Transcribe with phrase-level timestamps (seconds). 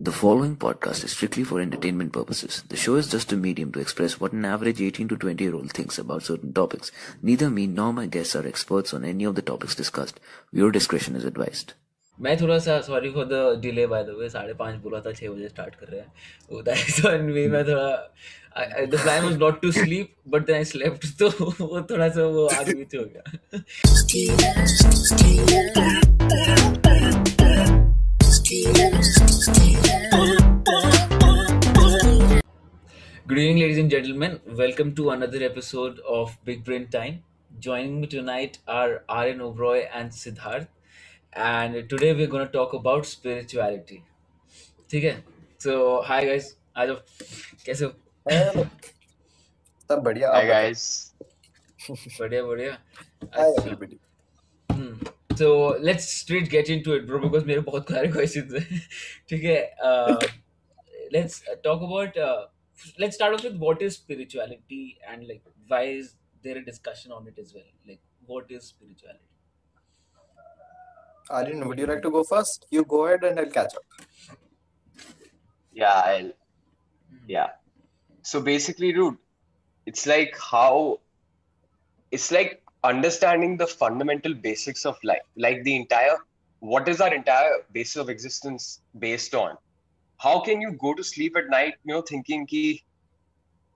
[0.00, 2.62] The following podcast is strictly for entertainment purposes.
[2.68, 5.56] The show is just a medium to express what an average 18 to 20 year
[5.56, 6.92] old thinks about certain topics.
[7.20, 10.20] Neither me nor my guests are experts on any of the topics discussed.
[10.52, 11.72] Viewer discretion is advised.
[12.20, 15.28] मैं थोड़ा सा sorry for the delay by the way साढ़े पाँच बोला था छः
[15.30, 17.90] बजे start कर रहे हैं दैट्स वन मी मैं थोड़ा
[18.86, 21.28] the plan was not to sleep but then I slept तो
[21.60, 23.28] वो थोड़ा सा वो आगे पीछे हो गया
[28.48, 28.62] Good
[33.28, 34.40] evening, ladies and gentlemen.
[34.46, 37.24] Welcome to another episode of Big Brain Time.
[37.58, 40.68] Joining me tonight are Aryan Oberoi and Siddharth.
[41.34, 44.02] And today we're going to talk about spirituality.
[44.90, 45.14] ठीक है
[45.66, 45.76] So,
[46.08, 46.48] hi guys.
[46.76, 46.96] आ जाओ
[47.66, 47.92] कैसे हो
[49.90, 50.86] सब बढ़िया आप बताओ guys.
[52.20, 52.78] बढ़िया बढ़िया
[53.36, 53.74] हाय अच्छा
[55.37, 58.79] everybody hmm so let's straight get into it bro because मेरे बहुत सारे questions हैं
[59.29, 60.27] ठीक है uh,
[61.15, 62.41] let's talk about uh,
[63.03, 67.27] let's start off with what is spirituality and like why is there a discussion on
[67.27, 68.01] it as well like
[68.33, 69.29] what is spirituality
[71.29, 73.85] Aryan would you like to go first you go ahead and I'll catch up
[75.73, 76.31] Yeah, I'll,
[77.09, 77.25] Hmm.
[77.27, 77.49] yeah.
[78.21, 79.17] So basically, dude,
[79.85, 81.01] it's like how
[82.11, 86.17] it's like understanding the fundamental basics of life, like the entire
[86.61, 89.57] what is our entire basis of existence based on?
[90.19, 92.83] How can you go to sleep at night, you know, thinking ki,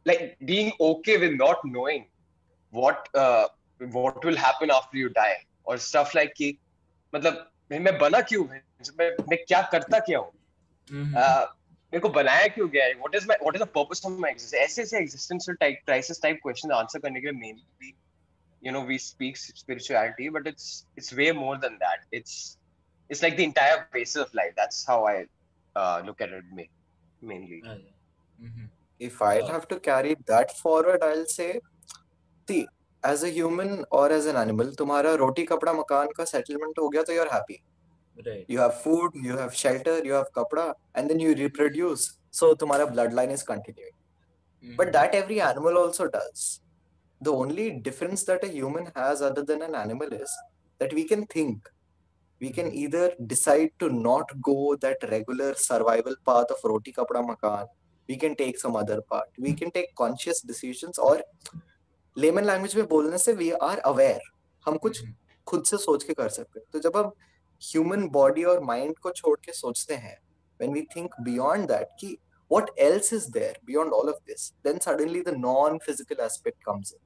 [0.06, 2.06] like being okay with not knowing
[2.74, 3.48] what uh,
[3.98, 6.58] what will happen after you die or stuff like कि
[7.14, 8.62] मतलब मैं बना क्यों मैं
[9.00, 10.32] मैं मैं क्या करता क्या हूँ
[10.92, 11.14] Mhm.
[11.22, 11.46] uh,
[11.94, 14.32] मेरे को बनाया क्यों गया है what is my what is the purpose of my
[14.32, 17.94] existence ऐसे ऐसे existential type crisis type question answer करने के लिए mainly
[18.62, 22.58] you know we speak spirituality but it's it's way more than that it's
[23.10, 25.26] it's like the entire basis of life that's how i
[25.76, 26.74] uh, look at it ma-
[27.22, 28.48] mainly Ah, yeah.
[28.48, 28.66] Mhm.
[29.08, 31.60] if I'll have to carry that forward I'll say
[32.50, 32.68] see
[33.04, 37.04] as a human or as an animal तुम्हारा रोटी कपड़ा मकान का settlement हो गया
[37.10, 37.58] तो you're happy
[38.28, 40.66] right you have food you have shelter you have kapda
[40.96, 42.08] and then you reproduce
[42.40, 43.96] so तुम्हारा bloodline is continuing
[44.64, 44.76] Mhm.
[44.82, 46.46] but that every animal also does
[47.23, 50.31] The only difference that a human has other than an animal is
[50.81, 51.69] that we can think
[52.41, 57.69] we can either decide to not go that regular survival path of roti kapda makan
[58.09, 61.15] we can take some other part we can take conscious decisions or
[62.17, 64.25] layman language में बोलने से we are aware
[64.67, 65.15] हम कुछ Mhm.
[65.47, 67.13] खुद से सोच के कर सकते हैं तो जब हम
[67.63, 70.17] ह्यूमन बॉडी और माइंड को छोड़ के सोचते हैं
[70.63, 72.17] when we think beyond that कि
[72.55, 76.93] what else is there beyond all of this then suddenly the non physical aspect comes
[76.97, 77.01] in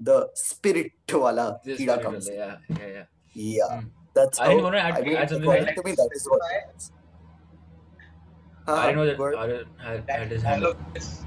[0.00, 2.28] the spirit wala the kida spirit comes.
[2.32, 3.04] Yeah, yeah, yeah.
[3.32, 3.90] Yeah, mm.
[4.14, 4.40] that's.
[4.40, 5.92] I didn't want to add, I mean, add something like, to me.
[5.92, 6.40] That is what.
[8.66, 10.62] Uh, I know that word, Arun had, had.
[10.62, 11.26] All of this,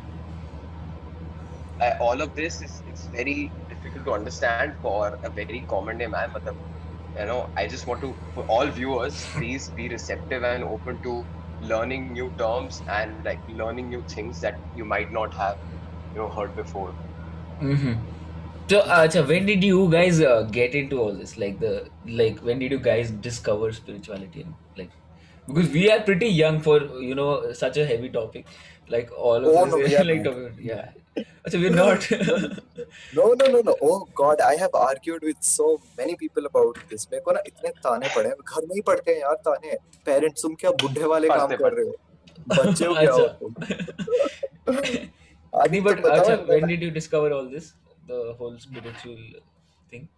[1.80, 6.14] uh, all of this is it's very difficult to understand for a very common name.
[6.16, 6.56] I'm Matab.
[7.18, 11.24] You know, I just want to for all viewers, please be receptive and open to
[11.62, 15.58] learning new terms and like learning new things that you might not have
[16.14, 16.96] you know heard before.
[17.62, 18.02] Mm-hmm.
[18.71, 21.39] So, uh, so when did you guys uh, get into all this?
[21.39, 24.43] Like the like when did you guys discover spirituality?
[24.43, 24.91] And like
[25.49, 28.47] because we are pretty young for you know such a heavy topic.
[28.91, 30.91] Like all of oh us no we are like not talking, yeah.
[31.49, 32.11] So we're not.
[33.15, 35.67] no no no no oh god i have argued with so
[35.99, 39.13] many people about this मेरे को ना इतने ताने पड़े हैं घर में ही पड़ते
[39.13, 39.77] हैं यार ताने
[40.07, 41.95] पेरेंट्स तुम क्या बुढ़े वाले काम पढ़ते कर रहे हो
[42.49, 43.39] बच्चे हो क्या हो अच्छा.
[43.41, 43.55] तुम
[44.79, 44.99] नहीं
[45.65, 47.73] आदि but तुम बताओ अच्छा ना when did you discover all this?
[48.07, 49.19] The whole spiritual
[49.91, 50.09] thing.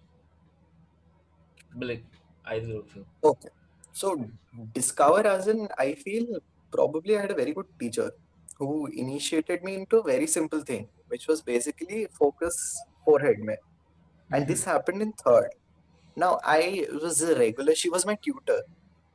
[1.74, 2.04] But like
[2.44, 3.06] either of you.
[3.22, 3.48] Okay.
[3.92, 4.30] So
[4.72, 6.26] discover as in I feel
[6.72, 8.10] probably I had a very good teacher
[8.58, 12.56] who initiated me into a very simple thing, which was basically focus
[13.04, 13.56] forehead mein.
[14.32, 15.50] And this happened in third.
[16.16, 18.62] Now I was a regular, she was my tutor.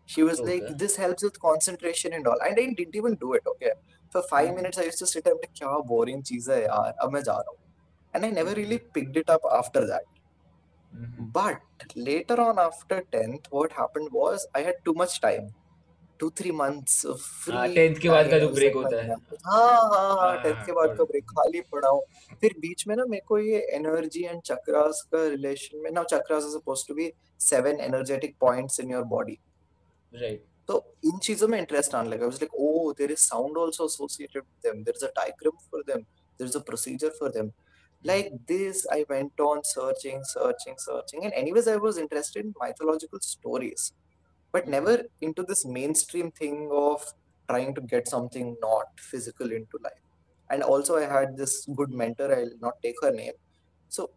[0.06, 0.76] She was like, Okay.
[0.78, 2.40] this helps with concentration and all.
[2.44, 3.72] And I didn't even do it, okay.
[4.12, 4.56] For five Mhm.
[4.56, 7.34] minutes I used to sit and like, क्या boring चीज है यार, अब मैं जा
[7.34, 7.58] रहा हूँ.
[8.14, 10.06] And I never really picked it up after that.
[10.92, 11.30] Mhm.
[11.34, 15.50] But later on, after 10th, what happened was I had too much time.
[16.20, 18.40] Two, three months of हाँ free टेंथ के बाद का time.
[18.40, 20.72] जो I was ब्रेक like, होता है "मैं- हाँ हाँ हाँ हाँ टेंथ हाँ के
[20.72, 21.10] बाद का got it.
[21.12, 22.02] ब्रेक खाली पड़ा हूँ
[22.42, 26.44] फिर बीच में ना मेरे को ये एनर्जी एंड चक्रास का रिलेशन में ना chakras
[26.44, 27.12] are supposed to B
[27.50, 29.38] seven energetic points in your body
[30.14, 30.40] right
[30.70, 34.72] तो इन चीजों में इंटरेस्ट आने लगा like oh there is sound also associated with
[34.72, 37.52] them there is a diagram for them there is a procedure for them
[38.04, 43.20] like this i went on searching searching searching and anyways i was interested in mythological
[43.20, 43.94] stories
[44.52, 47.06] but never into this mainstream thing of
[47.50, 50.02] trying to get something not physical into life.
[50.50, 52.34] And also, I had this good mentor.
[52.36, 53.34] I'll not take her name.
[53.90, 54.10] So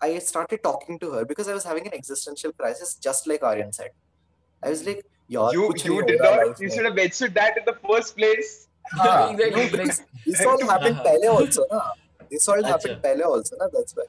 [0.00, 3.72] I started talking to her because I was having an existential crisis, just like Aryan
[3.72, 3.90] said.
[4.62, 6.46] I was like, "Yaar, You kuch you nahi did ho raha not.
[6.46, 8.50] life You mein." should have mentioned that in the first place.
[8.94, 11.12] हाँ, Exactly, no, like- because this all happened हाँ, हाँ.
[11.12, 11.82] पहले also ना.
[12.30, 13.02] This all happened अच्छा.
[13.02, 13.68] पहले also ना.
[13.72, 14.06] That's why.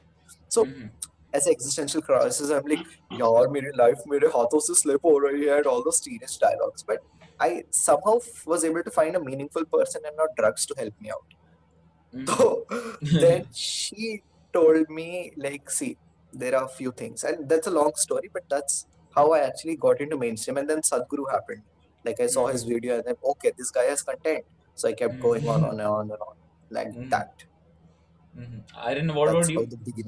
[0.49, 0.91] So Mhm.
[1.33, 2.85] as an existential crisis, I'm like,
[3.21, 6.85] यार मेरी life मेरे हाथों से slip हो रही है and all those teenage dialogues.
[6.91, 7.03] But
[7.45, 8.13] I somehow
[8.47, 11.35] was able to find a meaningful person and not drugs to help me out.
[12.13, 12.27] Mhm.
[12.27, 12.65] So
[13.25, 14.23] then she
[14.53, 15.97] told me like, see,
[16.33, 18.85] there are a few things, and that's a long story, but that's
[19.17, 20.57] how I actually got into mainstream.
[20.57, 21.63] And then Sadhguru happened.
[22.05, 22.73] Like I saw his Mhm.
[22.75, 24.45] video, and then okay, this guy has content.
[24.75, 26.35] So I kept going on, on and on and on,
[26.79, 27.09] like Mhm.
[27.09, 27.45] that.
[28.38, 28.60] Mm-hmm.
[28.76, 30.04] Aryan, what That's about you?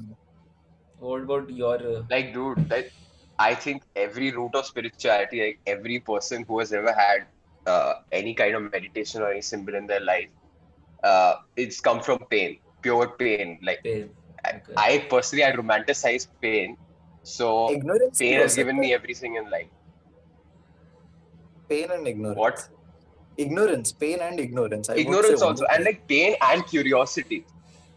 [0.99, 2.03] What about your uh...
[2.09, 2.69] like, dude?
[2.69, 2.89] That
[3.37, 7.25] I think every root of spirituality, like every person who has ever had
[7.65, 10.29] uh, any kind of meditation or any symbol in their life,
[11.03, 13.59] uh, it's come from pain, pure pain.
[13.61, 14.09] Like pain.
[14.47, 14.73] Okay.
[14.75, 16.77] I, I, personally, I romanticize pain,
[17.23, 19.67] so ignorance pain has given me everything in life.
[21.69, 22.37] Pain and ignorance.
[22.37, 22.69] What?
[23.37, 24.89] Ignorance, pain and ignorance.
[24.89, 27.45] I ignorance also, and like pain and curiosity.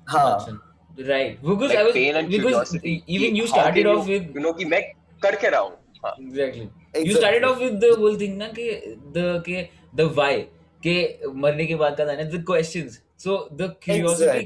[0.08, 0.62] हाँ
[0.98, 4.82] right because I was because even you started off with you know कि मैं
[5.22, 5.76] करके रहा हूँ
[6.20, 8.70] exactly you started off with the whole thing ना कि
[9.16, 10.40] the के the why
[10.86, 10.96] के
[11.44, 14.44] मरने के बाद का जाने the questions so the curiosity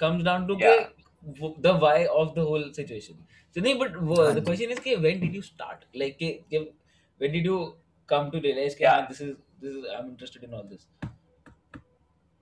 [0.00, 0.74] comes down to के
[1.58, 3.16] the why of the whole situation
[3.56, 6.62] so nahi but wo, the question is ke, when did you start like ke, ke,
[7.20, 7.74] when did you
[8.08, 8.98] come to realize ke, yeah.
[8.98, 10.86] ah, this is this is i'm interested in all this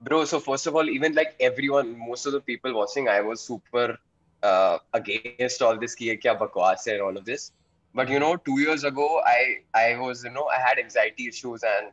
[0.05, 3.47] Bro, so first of all, even like everyone, most of the people watching, I was
[3.47, 3.99] super
[4.43, 7.53] uh, against all this ki kya bakwas and all of this.
[7.95, 9.41] But you know, two years ago, I
[9.75, 11.93] I was you know I had anxiety issues and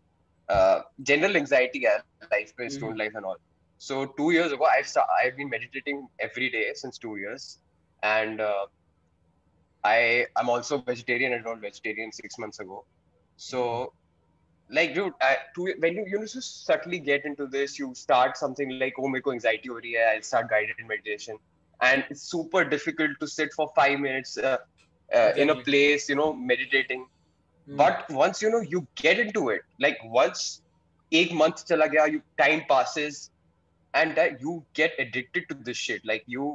[0.49, 2.71] uh, general anxiety and life, Mhm.
[2.77, 3.37] student life and all.
[3.77, 4.91] So two years ago, I've
[5.23, 7.59] I've been meditating every day since two years,
[8.03, 8.65] and uh,
[9.83, 11.33] I I'm also vegetarian.
[11.33, 12.85] I went vegetarian six months ago.
[13.37, 13.93] So
[14.70, 18.36] like dude I, to, when you you know just subtly get into this you start
[18.36, 21.38] something like oh मेरे को anxiety हो रही है I'll start guided meditation
[21.80, 24.56] and it's super difficult to sit for five minutes uh,
[25.18, 25.64] uh, in a Exactly.
[25.68, 27.04] place you know meditating
[27.68, 27.78] Hmm.
[27.78, 30.42] but once you know you get into it like once
[31.20, 33.20] एक month चला गया you time passes
[33.94, 36.50] and that you get addicted to this shit like you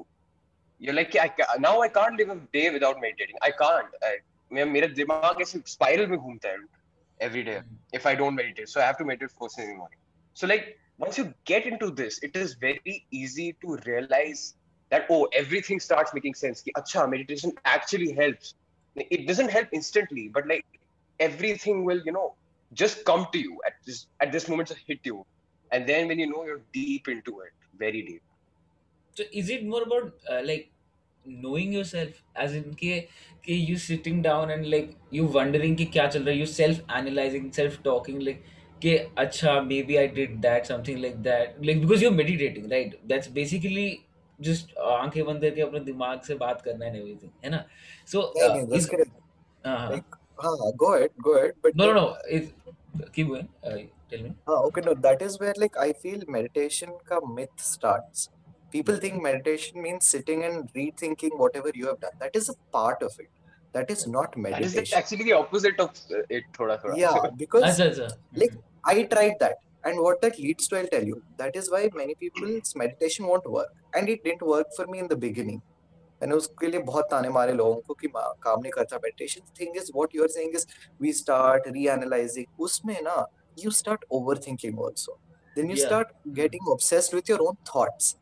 [0.79, 4.13] you're like I, ca- now I can't live a day without meditating I can't I,
[4.53, 6.57] मेरा मेरा दिमाग ऐसे spiral में घूमता है
[7.20, 7.74] every day Hmm.
[7.92, 8.68] if I don't meditate.
[8.68, 9.98] So I have to meditate first thing in the morning.
[10.34, 14.54] So like once you get into this, it is very easy to realize
[14.90, 16.62] that oh everything starts making sense.
[16.62, 18.54] Ki, Acha, meditation actually helps.
[18.96, 20.66] It doesn't help instantly, but like
[21.20, 22.34] everything will you know
[22.72, 25.24] just come to you at this at this moment just hit you,
[25.72, 28.22] and then when you know you're deep into it, very deep.
[29.16, 30.70] So is it more about uh, like
[31.25, 32.99] knowing yourself as in के
[33.45, 36.79] कि you sitting down and like you wondering कि क्या चल रहा है you self
[36.99, 38.43] analyzing self talking like
[38.83, 43.27] कि अच्छा maybe I did that something like that like because you're meditating right that's
[43.39, 43.87] basically
[44.39, 47.63] just uh, आंखें बंद करके अपने दिमाग से बात करना and everything है ना
[48.13, 49.11] so नहीं uh, नहीं is just kidding.
[49.65, 51.51] हाँ हाँ Like हाँ, go ahead, go ahead.
[51.63, 52.53] But no no then- no it,
[53.13, 53.77] keep going uh,
[54.09, 58.29] tell me हाँ, okay, no, that is where like I feel meditation ka myth starts.
[58.73, 62.11] People think meditation means sitting and rethinking whatever you have done.
[62.19, 63.29] That is a part of it.
[63.73, 64.97] That is not That is meditation.
[64.97, 66.43] actually the opposite of uh, it.
[66.57, 66.97] Thoda thoda.
[66.97, 68.53] Yeah, because अच्छा अच्छा like
[68.85, 71.21] I tried that, and what that leads to, I'll tell you.
[71.37, 75.07] That is why many people's meditation won't work, and it didn't work for me in
[75.07, 75.61] the beginning.
[76.21, 79.43] मैंने उसके लिए बहुत ताने मारे लोगों को कि मा- काम नहीं करता meditation.
[79.45, 80.65] The thing is, what you are saying is
[81.05, 82.45] we start reanalyzing.
[82.67, 83.25] उसमें ना
[83.63, 85.15] you start overthinking also.
[85.55, 85.87] Then you Yeah.
[85.87, 88.15] start getting obsessed with your own thoughts.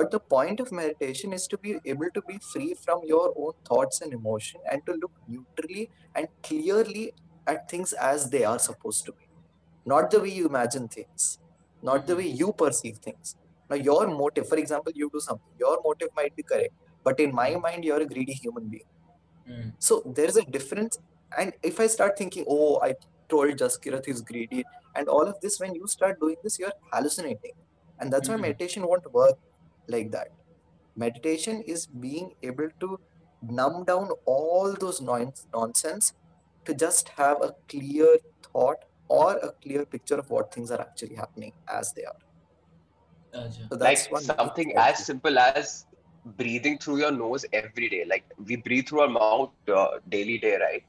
[0.00, 3.52] but the point of meditation is to be able to be free from your own
[3.68, 7.12] thoughts and emotion and to look neutrally and clearly
[7.46, 9.26] at things as they are supposed to be
[9.84, 11.38] not the way you imagine things,
[11.82, 13.36] not the way you perceive things.
[13.70, 17.34] Now, your motive, for example, you do something, your motive might be correct, but in
[17.34, 18.88] my mind, you're a greedy human being.
[19.48, 19.72] Mm.
[19.78, 20.98] So there's a difference.
[21.38, 22.94] And if I start thinking, oh, I
[23.28, 24.64] told Jaskirat he's greedy,
[24.94, 27.52] and all of this, when you start doing this, you're hallucinating.
[28.00, 28.34] And that's Mhm.
[28.34, 29.38] why meditation won't work
[29.88, 30.28] like that.
[30.96, 32.98] Meditation is being able to
[33.42, 36.12] numb down all those nonsense
[36.64, 41.14] to just have a clear thought or a clear picture of what things are actually
[41.14, 42.20] happening as they are.
[43.68, 45.86] So that's like something as simple as
[46.36, 48.04] breathing through your nose every day.
[48.04, 50.84] Like we breathe through our mouth uh, daily day right?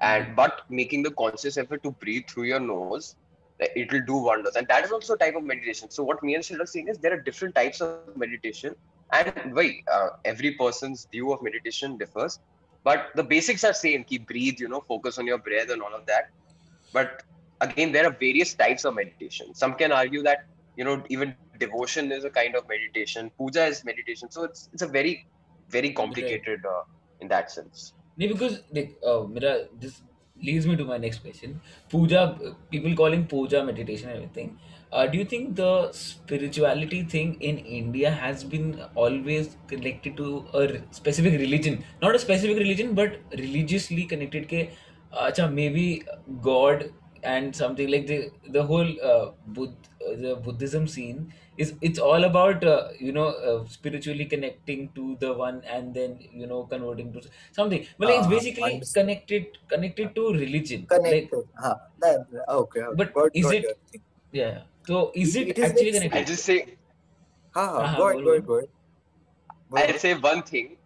[0.00, 0.34] And hmm.
[0.34, 3.16] but making the conscious effort to breathe through your nose
[3.58, 4.56] it will do wonders.
[4.56, 5.90] And that is also a type of meditation.
[5.90, 8.74] So what me and Sid are saying is there are different types of meditation.
[9.12, 12.38] And wait uh, every person's view of meditation differs.
[12.84, 14.04] But the basics are same.
[14.04, 16.30] Keep breathe you know focus on your breath and all of that.
[16.92, 17.22] But
[17.60, 19.54] again there are various types of meditation.
[19.54, 20.46] Some can argue that
[20.76, 23.30] you know even devotion is a kind of meditation.
[23.38, 24.30] Puja is meditation.
[24.30, 25.26] So it's it's a very
[25.70, 26.82] very complicated uh,
[27.20, 27.92] in that sense.
[28.16, 30.02] No, because like uh, Mira, this
[30.41, 31.61] leads me to my next question.
[31.89, 32.37] Puja,
[32.71, 34.57] people calling puja meditation and everything.
[34.91, 40.67] Uh, do you think the spirituality thing in India has been always connected to a
[40.67, 41.83] r- specific religion?
[42.01, 44.47] Not a specific religion, but religiously connected.
[44.49, 44.67] के
[45.27, 45.85] अच्छा maybe
[46.47, 46.83] God
[47.22, 49.74] and something like the the whole uh, Buddh,
[50.06, 55.16] uh, the Buddhism scene is it's all about uh, you know uh, spiritually connecting to
[55.20, 57.86] the one and then you know converting to something.
[57.98, 60.86] Well, it's ah, basically connected connected to religion.
[60.86, 61.48] Connected.
[61.58, 61.76] Huh.
[62.02, 62.96] Okay, okay.
[62.96, 63.64] but is it?
[64.32, 64.62] Yeah.
[64.86, 66.18] So is It, it is actually connected?
[66.18, 66.76] I just say
[67.54, 68.68] ha, uh-huh, go ahead, go ahead,
[69.72, 70.76] I'll say one thing.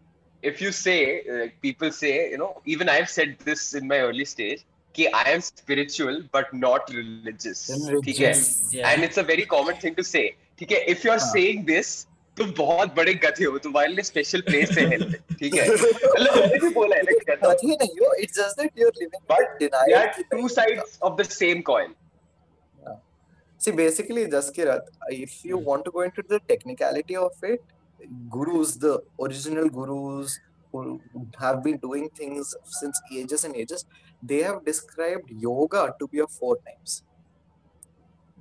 [0.43, 4.25] If you say, like people say, you know, even I've said this in my early
[4.25, 4.65] stage,
[4.97, 7.67] कि I am spiritual but not religious
[8.05, 8.93] ठीक है?
[8.93, 10.29] And it's a very common thing to say
[10.59, 10.85] ठीक है?
[10.95, 11.97] If you are saying this
[12.37, 15.69] तुम बहुत बड़े गधे हो तुम वाइल्ड स्पेशल प्लेस है हेल्थ ठीक है?
[15.75, 19.23] मतलब मैंने भी बोला है लाइक गधे नहीं हो it's just that you are living
[19.33, 21.95] but deny that two sides of the same coin
[23.61, 25.65] See, basically, Jaskirat, if you hmm.
[25.65, 27.63] want to go into the technicality of it,
[28.31, 30.41] gurus, the original gurus
[30.73, 30.99] who
[31.39, 33.85] have been doing things since ages and ages,
[34.23, 37.03] they have described yoga to be of four types.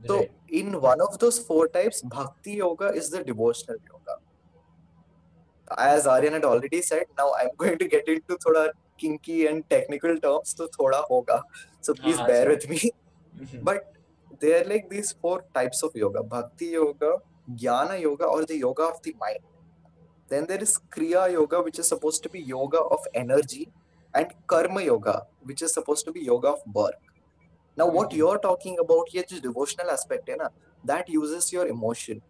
[0.06, 4.16] So, in one of those four types, bhakti yoga is the devotional yoga.
[5.78, 10.18] As Aryan had already said, now I'm going to get into thoda kinky and technical
[10.18, 11.42] terms, so thoda hoga.
[11.82, 12.92] So please हाँ bear sorry with me.
[13.40, 13.64] Mhm.
[13.64, 13.94] But
[14.40, 17.14] there are like these four types of yoga bhakti yoga
[17.56, 19.40] jnana yoga or the yoga of the mind
[20.30, 23.70] then there is kriya yoga which is supposed to be yoga of energy
[24.15, 25.17] and karma yoga
[25.51, 26.99] which is supposed to be yoga of birth
[27.77, 28.19] now what Mhm.
[28.21, 30.49] you're talking about here is devotional aspect hai na
[30.93, 32.21] that uses your emotion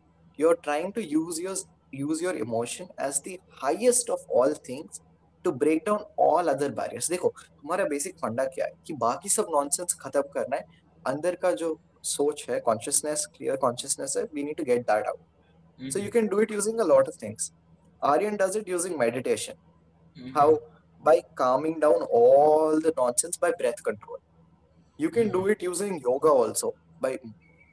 [0.43, 1.57] you're trying to use your
[2.05, 5.03] use your emotion as the highest of all things
[5.45, 9.47] to break down all other barriers देखो हमारा basic फंडा क्या है कि बाकी सब
[9.57, 10.65] nonsense खत्म करना है
[11.13, 11.69] अंदर का जो
[12.13, 15.23] सोच है कॉन्शियसनेस क्लियर कॉन्शियसनेस है we need to get that out
[15.93, 16.13] so you Mhm.
[16.15, 17.47] can do it using a lot of things
[18.11, 19.57] aryan does it using meditation
[20.17, 20.29] Mhm.
[20.37, 20.45] how
[21.09, 24.19] by calming down all the nonsense by breath control
[25.05, 25.53] you can do Mhm.
[25.55, 26.73] it using yoga also
[27.07, 27.13] by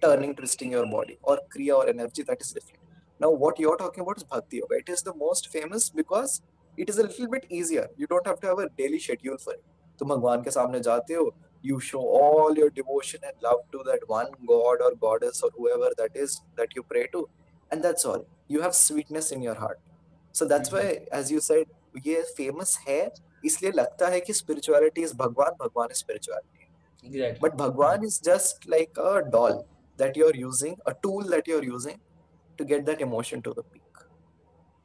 [0.06, 2.82] turning twisting your body or kriya or energy that is different
[3.26, 6.42] now what you're talking about is bhakti yoga it is the most famous because
[6.84, 9.54] it is a little bit easier you don't have to have a daily schedule for
[9.60, 9.64] it
[10.00, 11.26] तुम भगवान के सामने जाते हो
[11.70, 15.90] you show all your devotion and love to that one god or goddess or whoever
[16.00, 17.22] that is that you pray to
[17.72, 18.24] and that's all
[18.56, 19.80] you have sweetness in your heart
[20.40, 20.78] so that's Mhm.
[20.78, 20.88] why
[21.20, 21.68] as you said
[22.07, 23.01] ये famous है
[23.45, 26.69] इसलिए लगता है कि spirituality is भगवान भगवान is spirituality
[27.05, 31.65] exactly but Bhagwan is just like a doll that you're using, a tool that you're
[31.65, 32.01] using
[32.59, 33.83] to get that emotion to the peak.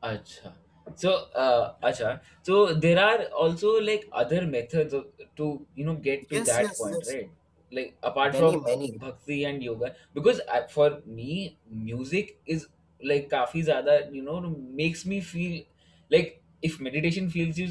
[0.03, 0.53] Acha.
[0.95, 2.19] So, uh, acha.
[2.43, 5.05] So there are also like other methods of,
[5.37, 7.13] to you know get to Yes, that yes, point, yes.
[7.13, 7.29] right?
[7.71, 8.91] Like apart Many, from many.
[8.97, 12.67] bhakti and yoga, because I, for me, music is
[13.03, 14.39] like काफ़ी ज़्यादा you know
[14.81, 15.63] makes me feel
[16.09, 17.67] like if meditation feels you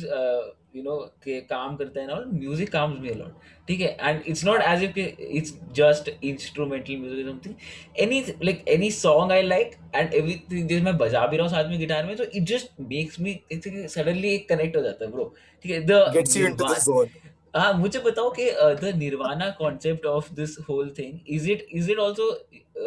[0.76, 4.44] you know के काम करता है ना music calms मी a lot ठीक है and it's
[4.44, 7.54] not as if it's just instrumental music something
[8.02, 11.70] any like any song I like and everything जैसे मैं बजा भी रहा हूँ साथ
[11.70, 15.32] में गिटार में तो it just makes me suddenly एक कनेक्ट हो जाता है ब्रो
[15.64, 17.73] ठीक है the Gets you into the nirvana zone.
[17.73, 18.49] हाँ मुझे बताओ कि
[18.81, 22.25] the nirvana concept of this whole thing is it is it also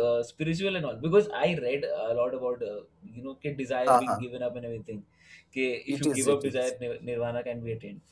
[0.00, 2.82] uh, spiritual and all because I read a lot about uh,
[3.18, 5.00] you know कि desire हाँ being हाँ given up and everything
[5.54, 8.02] कि if it you is, give up it desire is, nir- nirvana can be attained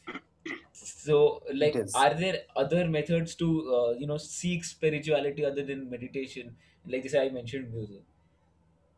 [0.72, 1.20] so
[1.60, 2.06] it like is.
[2.06, 7.14] are there other methods to uh, you know seek spirituality other than meditation like this
[7.14, 8.02] I mentioned music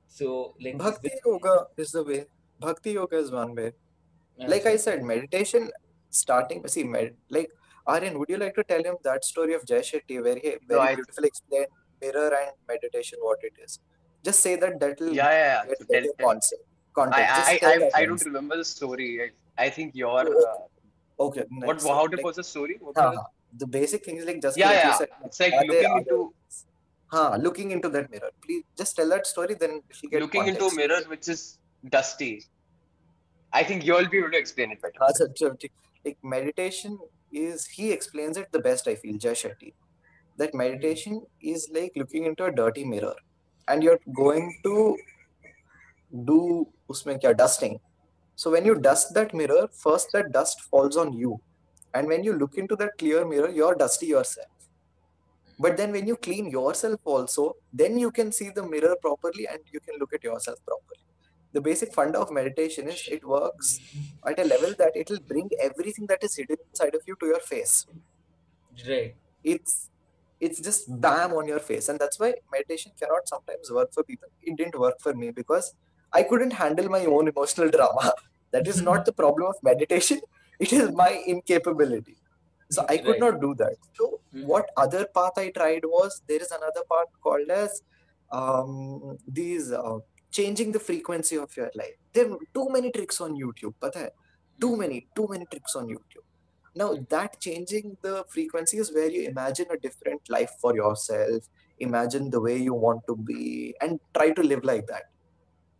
[0.06, 2.26] so like Bhakti with, yoga is the way.
[2.58, 3.72] Bhakti yoga is one way.
[4.44, 5.70] Like I अच्छा said, meditation
[6.13, 6.65] starting.
[6.67, 6.83] See,
[7.29, 7.51] like
[7.85, 10.89] Aryan, would you like to tell him that story of Jay Shetty, where he very
[10.89, 11.67] no, beautifully explained
[12.01, 13.79] mirror and meditation, what it is?
[14.23, 15.73] Just say that that will yeah, yeah, yeah.
[15.79, 16.63] So tell, concept.
[16.93, 17.33] Context.
[17.35, 19.09] I, I, I, I don't remember the story.
[19.57, 20.67] I, I think your oh,
[21.19, 21.43] uh, okay.
[21.49, 21.67] Nice.
[21.67, 21.81] What?
[21.81, 22.77] So, how like, it was the story?
[22.79, 23.25] What uh, was
[23.57, 25.05] the basic thing is like just yeah, yeah.
[25.25, 26.33] It's like looking they, into
[27.07, 28.31] huh, looking into that mirror.
[28.41, 30.61] Please just tell that story, then she get looking context.
[30.61, 31.57] into a mirror which is
[31.89, 32.45] dusty.
[33.51, 34.97] I think you'll be able to explain it better
[36.05, 36.97] like meditation
[37.31, 39.73] is he explains it the best i feel jay shetty.
[40.37, 43.15] That meditation is like looking into a dirty mirror
[43.67, 44.97] and you're going to
[46.25, 47.79] do usme kya dusting.
[48.35, 51.39] So when you dust that mirror first that dust falls on you.
[51.93, 54.47] And when you look into that clear mirror you're dusty yourself.
[55.59, 59.59] But then when you clean yourself also then you can see the mirror properly and
[59.71, 61.12] you can look at yourself properly
[61.53, 63.79] the basic funda of meditation is it works
[64.27, 67.27] at a level that it will bring everything that is hidden inside of you to
[67.27, 67.85] your face.
[68.87, 69.15] Right.
[69.43, 69.89] It's
[70.39, 71.87] it's just bam on your face.
[71.89, 74.27] And that's why meditation cannot sometimes work for people.
[74.41, 75.73] It didn't work for me because
[76.13, 78.13] i couldn't handle my own emotional drama.
[78.51, 80.21] That is not the problem of meditation.
[80.59, 82.17] It is my incapability.
[82.71, 83.19] So i could Right.
[83.25, 83.77] not do that.
[83.99, 84.45] So Mhm.
[84.53, 87.81] what other path i tried was there is another path called as
[88.31, 89.99] um, these uh,
[90.37, 91.95] changing the frequency of your life.
[92.13, 94.09] There are too many tricks on youtube hai?
[94.59, 94.79] too hmm.
[94.81, 96.27] many too many tricks on youtube.
[96.75, 97.03] Now hmm.
[97.09, 101.49] that changing the frequency is where you imagine a different life for yourself.
[101.79, 105.03] Imagine the way you want to be and try to live like that.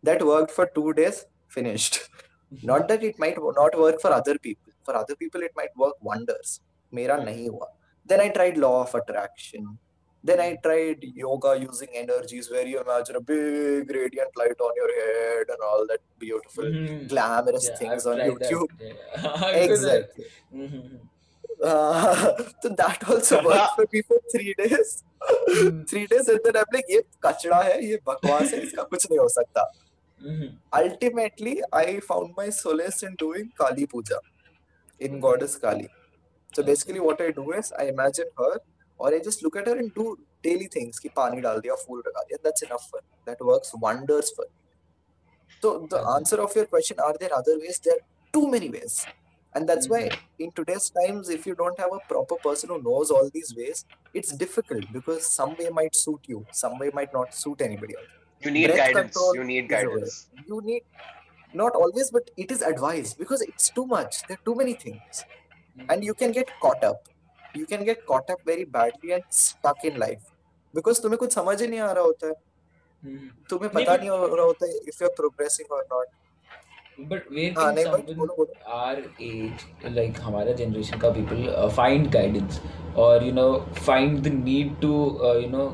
[0.02, 2.00] That worked for two days finished.
[2.50, 2.66] Hmm.
[2.70, 4.72] Not that it might not work for other people.
[4.84, 6.60] For other people it might work wonders.
[6.96, 7.26] mera Hmm.
[7.28, 7.68] nahi hua
[8.10, 9.64] then i tried law of attraction
[10.29, 14.89] then i tried yoga using energies where you imagine a big radiant light on your
[14.99, 16.97] head and all that beautiful Mhm.
[17.13, 18.51] glamorous Yeah, things I've on tried that.
[18.51, 19.53] youtube Yeah.
[19.53, 20.99] Because I- exactly Mhm.
[21.69, 24.91] uh, so that also worked for me for three days.
[25.29, 25.79] Hmm.
[25.91, 29.19] three days and then I'm like ये कचड़ा है ये बकवास है इसका कुछ नहीं
[29.19, 29.63] हो सकता.
[30.31, 30.51] Mhm.
[30.81, 34.19] Ultimately, I found my solace in doing Kali Puja
[35.07, 35.89] in goddess Kali.
[36.57, 38.53] So basically, what I do is I imagine her
[38.97, 40.05] or I just look at her and do
[40.43, 43.07] daily things कि पानी डाल दिया फूल लगा दिया that's enough for me.
[43.29, 44.55] that works wonders for me.
[45.63, 46.11] So the Okay.
[46.15, 48.03] answer of your question are there other ways there are
[48.37, 48.97] too many ways
[49.55, 50.45] and that's why Mhm.
[50.45, 53.81] in today's times if you don't have a proper person who knows all these ways
[54.21, 58.09] it's difficult because some way might suit you some way might not suit anybody else
[58.45, 59.01] You need Breath guidance.
[59.01, 60.01] control You need is a way.
[60.01, 60.27] guidance.
[60.53, 60.83] you need
[61.63, 65.23] not always but it is advised because it's too much there are too many things
[65.89, 67.09] and you can get caught up
[67.56, 70.32] You can get caught up very badly and stuck in life
[70.74, 73.48] because तुम्हें कुछ समझ ही नहीं आ रहा होता है hmm.
[73.50, 76.06] तुम्हें पता नहीं, नहीं हो रहा होता है इफ़ यू आर प्रोग्रेसिंग और नॉट
[77.00, 82.10] बट वेयर हाँ, नहीं बट बोलो बोलो आर एज लाइक हमारा जनरेशन का पीपल फाइंड
[82.12, 82.60] गाइडेंस
[83.04, 83.48] और you know
[83.86, 84.92] find the need to
[85.40, 85.72] you know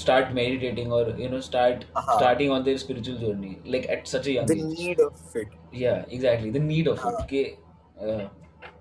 [0.00, 2.16] start meditating or you know start uh-huh.
[2.16, 4.78] starting on their spiritual journey like at such a young the age.
[4.80, 7.10] need of it yeah exactly the need of uh-huh.
[7.10, 7.58] it okay
[8.00, 8.28] uh,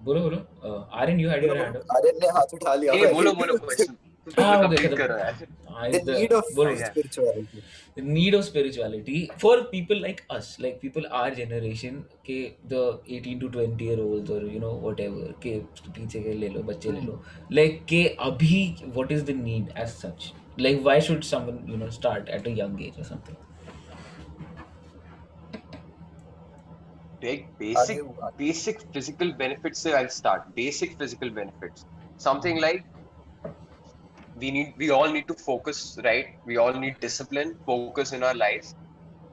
[0.03, 0.37] बोलो बोलो।
[1.01, 3.95] Aryan you had your hand up Aryan ने हाथ उठा लिया। ए बोलो बोलो question
[4.37, 5.47] हाँ देख रहा है
[6.07, 6.45] need of
[6.77, 12.39] spirituality need of spirituality for people like us like people our generation के
[12.73, 15.57] द 18 टू 20 ईयर ओल्ड और यू नो व्हाटएवर के
[15.89, 19.87] पीछे के ले लो बच्चे ले लो। लाइक के अभी what is the need as
[19.89, 23.35] such like why should someone you know start at a young age और something
[27.21, 28.01] big basic
[28.37, 30.43] basic physical benefits se i'll start.
[30.55, 31.85] Basic physical benefits.
[32.17, 32.85] Something like
[34.35, 36.25] we need we all need to focus right?
[36.45, 38.75] We all need discipline focus in our lives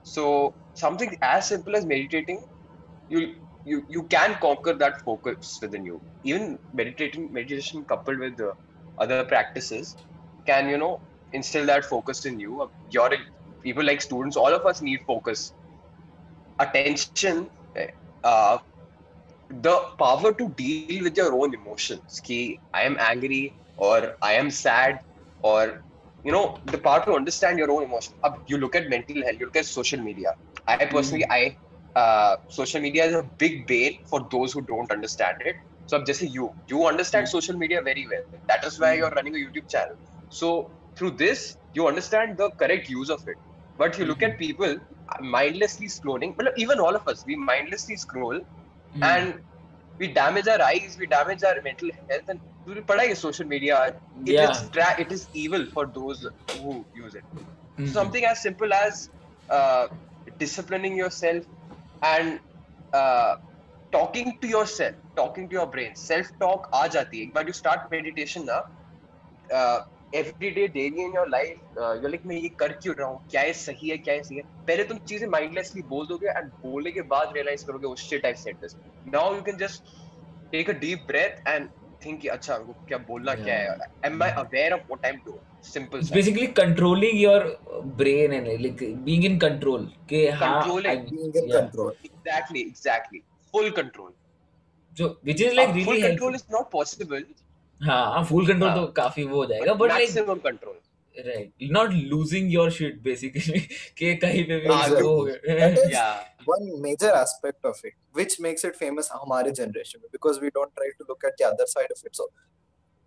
[0.03, 2.41] so something as simple as meditating
[3.09, 3.21] you
[3.65, 6.01] you you can conquer that focus within you.
[6.23, 8.53] Even meditating meditation coupled with the
[8.99, 9.97] other practices
[10.47, 11.01] can you know
[11.33, 12.71] instill that focus in you.
[12.91, 13.11] You're
[13.63, 15.53] people like students all of us need focus
[16.61, 17.51] attention
[18.25, 18.59] uh,
[19.51, 22.03] the power to deal with your own emotions.
[22.07, 23.45] Ki I am angry
[23.77, 25.01] or I am sad
[25.43, 25.83] or
[26.23, 28.15] you know the power to understand your own emotion.
[28.25, 30.35] Ab, you look at mental health, you look at social media.
[30.69, 31.57] I personally, I
[31.95, 35.57] uh, social media is a big bane for those who don't understand it.
[35.87, 37.29] So just you, you understand Hmm.
[37.29, 38.23] social media very well.
[38.49, 38.99] That is why Hmm.
[38.99, 39.97] you're running a YouTube channel.
[40.29, 43.37] So through this, you understand the correct use of it.
[43.79, 44.77] But you look at people
[45.21, 49.03] mindlessly scrolling even all of us we mindlessly scroll mm.
[49.03, 49.35] and
[49.99, 54.51] we damage our eyes we damage our mental health and पढ़ा social media it yeah.
[54.51, 57.87] is tra- it is evil for those who use it mm-hmm.
[57.99, 59.11] something as simple as
[59.57, 59.87] uh,
[60.39, 61.45] disciplining yourself
[62.03, 62.41] and
[62.93, 63.37] uh,
[63.93, 68.49] talking to yourself talking to your brain self talk aa jati but you start meditation
[68.53, 68.63] now
[69.59, 69.79] uh,
[70.19, 73.27] everyday daily in your life you like मैं ये कर क्यों रहा हूँ?
[73.31, 73.97] क्या ये सही है?
[73.99, 74.43] क्या ये सही है?
[74.67, 78.35] पहले तुम चीज़ें माइंडलेसली बोल दोगे एंड बोलने के बाद रियलाइज़ करोगे उस shit I
[78.45, 78.77] said this
[79.15, 79.93] now you can just
[80.53, 81.69] take a deep breath and
[82.05, 83.45] think कि अच्छा हमको क्या बोलना yeah.
[83.45, 83.91] क्या है?
[84.07, 87.47] Am I aware of what I am doing simple it's basically controlling your
[87.97, 93.23] brain and like being in control के हाँ being control exactly exactly
[93.55, 94.13] full control
[94.97, 97.25] जो which is like really full control is not possible
[97.85, 100.75] हाँ full control हाँ। तो काफ़ी वो हो जाएगा but like maximum control.
[101.27, 103.61] Right not losing your shit basically
[103.99, 106.25] कि कहीं पे भी हाँ, वो हो गया is Yeah.
[106.49, 110.75] one major aspect of it, which makes it famous हमारे generation में because we don't
[110.81, 112.21] try to look at the other side of it.
[112.21, 112.29] So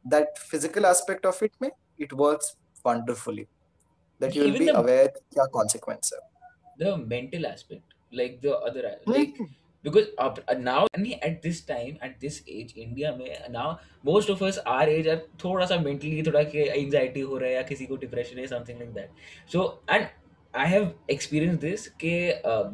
[0.05, 1.69] that physical aspect of it में
[2.07, 2.51] it works
[2.89, 3.47] wonderfully.
[4.21, 6.19] That you will Even be the- aware क्या consequence है.
[6.83, 9.39] the mental aspect like the other like
[15.43, 15.77] थोड़ा सा
[16.55, 18.47] anxiety हो रहा है किसी को डिप्रेशन है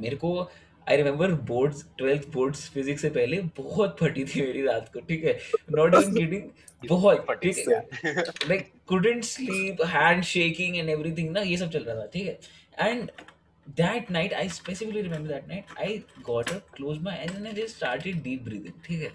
[0.02, 0.50] मेरे को
[0.89, 5.24] I remember boards twelfth boards physics से पहले बहुत फटी थी मेरी रात को ठीक
[5.26, 5.39] है?
[5.72, 6.44] नॉट इन गेटिंग
[6.89, 7.26] बहुत
[10.24, 12.39] शेकिंग एंड एवरीथिंग ना ये सब चल रहा था ठीक है
[12.89, 13.12] and
[13.67, 17.75] that night I specifically remember that night I got a close my and I just
[17.75, 19.12] started deep breathing ठीक है?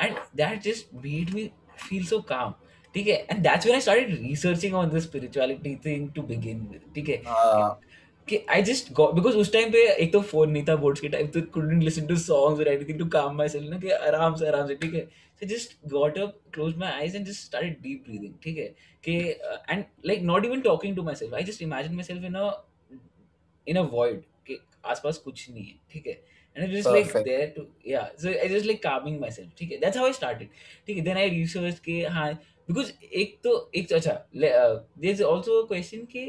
[0.00, 2.54] And that just made me feel so calm
[2.94, 3.16] ठीक है?
[3.30, 7.22] And that's when I started researching on the spirituality thing to begin with ठीक है?
[7.26, 7.80] हाँ।
[8.28, 11.08] कि I just got because उस time पे एक तो फ़ोन नहीं था बोर्ड्स के
[11.08, 14.34] टाइम तो कुडंट लिसन टू सॉन्ग्स और anything to calm my self ना कि आराम
[14.34, 15.00] से आराम से ठीक है?
[15.42, 18.66] So just got up close my eyes and just started deep breathing ठीक है?
[19.04, 19.16] कि
[19.70, 22.50] and like not even talking to myself I just imagine myself in a
[23.68, 26.12] in a void के आसपास कुछ नहीं है ठीक है?
[26.56, 29.78] And I just like there to या so I just like calming myself ठीक है?
[29.78, 30.48] दैट्स हाउ आई स्टार्टेड
[30.86, 31.04] ठीक है?
[31.04, 32.32] देन आई रिसर्च के हाँ
[32.68, 36.26] बिकॉज़ एक तो एक अच्छा there is also a question कि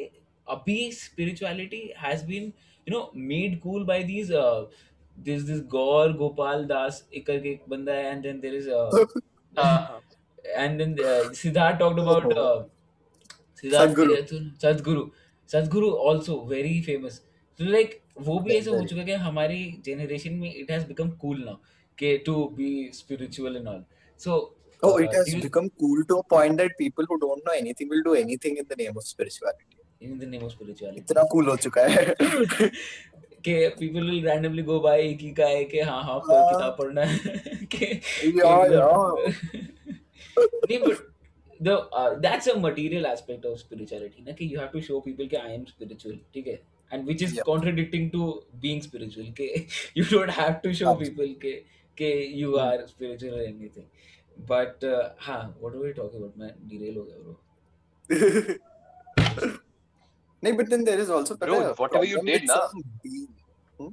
[0.47, 2.43] अभी spirituality has been
[2.87, 4.31] you know made cool by these
[5.17, 8.69] this this Gaur Gopal Das एक करके एक बंदा है and then there is
[10.49, 10.95] and then
[11.33, 12.69] Siddharth then about हाँ,
[13.55, 15.11] सिद्धार्थ हाँ। talked about.
[15.53, 17.21] Sadhguru also very famous
[17.59, 17.95] so like
[18.27, 21.57] वो भी ऐसा हो चुका है कि हमारी जनरेशन में it has become cool now
[21.97, 22.69] कि to be
[23.01, 23.81] spiritual and all
[24.19, 24.37] so
[24.83, 27.53] Oh, uh, it has you- become cool to a point that people who don't know
[27.59, 29.65] anything will do anything in the name of spirituality.
[30.07, 32.03] in the name of spirituality इतना cool हो चुका है.
[33.47, 36.51] कि people will randomly go by एक ही का है कि हाँ हाँ पर हाँ।
[36.51, 37.17] किताब पढ़ना है
[37.75, 37.85] कि
[38.37, 39.67] Yeah, एकदम-
[40.37, 40.97] नहीं but
[41.59, 45.43] the uh, that's a material aspect of spirituality na, you have to show people that
[45.43, 46.59] i am spiritual okay?
[46.91, 51.65] and which is contradicting to being spiritual Okay, you don't have to show people ki
[51.95, 52.59] ki you hmm.
[52.59, 53.85] are spiritual or anything.
[54.47, 56.37] But uh, ha what were we talking about?
[56.37, 57.35] Man derail ho bro.
[60.45, 63.27] No but then there is also Bro, whatever you did, na, certain being
[63.79, 63.87] hmm?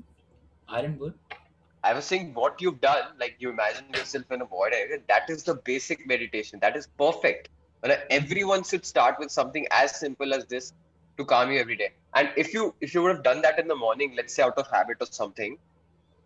[1.84, 5.30] I was saying what you've done, like you imagine yourself in a void area, that
[5.30, 6.60] is the basic meditation.
[6.62, 7.50] That is perfect.
[7.84, 10.74] And uh, everyone should start with something as simple as this
[11.18, 11.92] to calm you every day.
[12.16, 14.58] And if you if you would have done that in the morning, let's say out
[14.58, 15.58] of habit or something,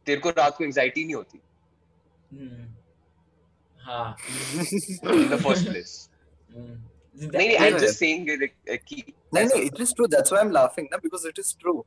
[0.07, 1.41] तेरे को रात को anxiety नहीं होती
[2.33, 2.65] hmm.
[3.86, 4.15] हाँ
[5.21, 6.09] in the first place.
[6.51, 6.75] hmm.
[7.15, 7.79] नहीं, नहीं, I'm Yeah.
[7.79, 9.03] just saying like, uh, कि
[9.36, 11.86] नहीं नहीं it is true that's why I'm laughing ना because it is true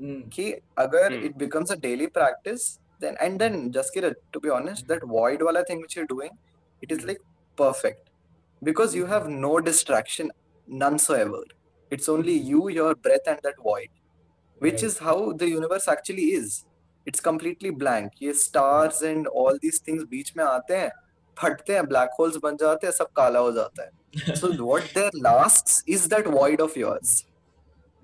[0.00, 0.22] Hmm.
[0.36, 1.24] कि अगर Hmm.
[1.30, 5.64] it becomes a daily practice then and then Jaskira to be honest that void wala
[5.70, 6.32] thing which you're doing
[6.82, 7.20] it is like
[7.56, 8.10] perfect
[8.62, 10.30] because you have no distraction
[10.82, 11.42] none so ever
[11.90, 13.88] it's only you your breath and that void
[14.58, 14.82] which Right.
[14.88, 16.64] is how the universe actually is
[17.06, 20.90] it's completely blank ये stars and all these things बीच में आते हैं
[21.42, 25.10] फटते हैं black holes बन जाते हैं सब काला हो जाता है so what there
[25.28, 27.14] lasts is that void of yours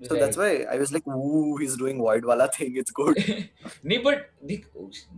[0.02, 3.18] So that's why I was like ooh he's doing void wala thing it's good.
[3.86, 4.64] नहीं but देख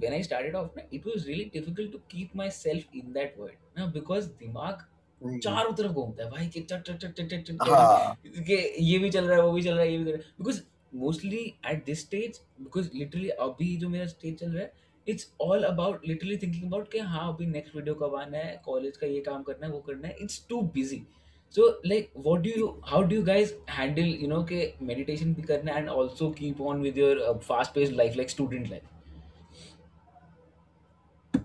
[0.02, 3.60] when I started off ना it was really difficult to keep myself in that world
[3.78, 4.84] ना because दिमाग
[5.42, 8.16] चारों तरफ़ घूमता है भाई कि चट चट चट चट चट हाँ।
[8.80, 10.32] ये भी चल रहा है वो भी चल रहा है ये भी कर रहा है।
[10.38, 10.60] Because
[10.94, 14.72] mostly at this stage because literally अभी जो मेरा स्टेज चल रहा है
[15.06, 18.96] it's all about literally thinking about कि हाँ अभी नेक्स्ट वीडियो कब आना है कॉलेज
[18.96, 21.02] का ये काम करना है वो करना है it's too busy
[21.55, 25.41] so like what do you how do you guys handle you know के मेडिटेशन भी
[25.41, 28.83] करना है and also keep on with your fast paced life like student life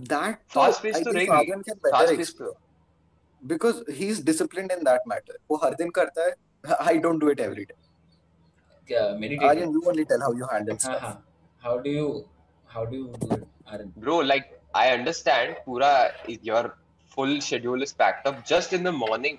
[0.09, 2.55] that Fast तो pace I तो think रहेगी। Aryan can better Fast pace explore
[3.42, 6.35] because he's disciplined in that matter वो हर दिन करता है
[6.87, 7.77] I don't do it every day
[8.88, 11.14] क्या meditation Aryan you only tell how you handle हाँ stuff हाँ
[11.62, 12.09] how do you
[12.74, 14.50] how do you do it आरन bro like
[14.83, 15.92] i understand pura
[16.50, 16.62] your
[17.16, 19.38] full schedule is packed up just in the morning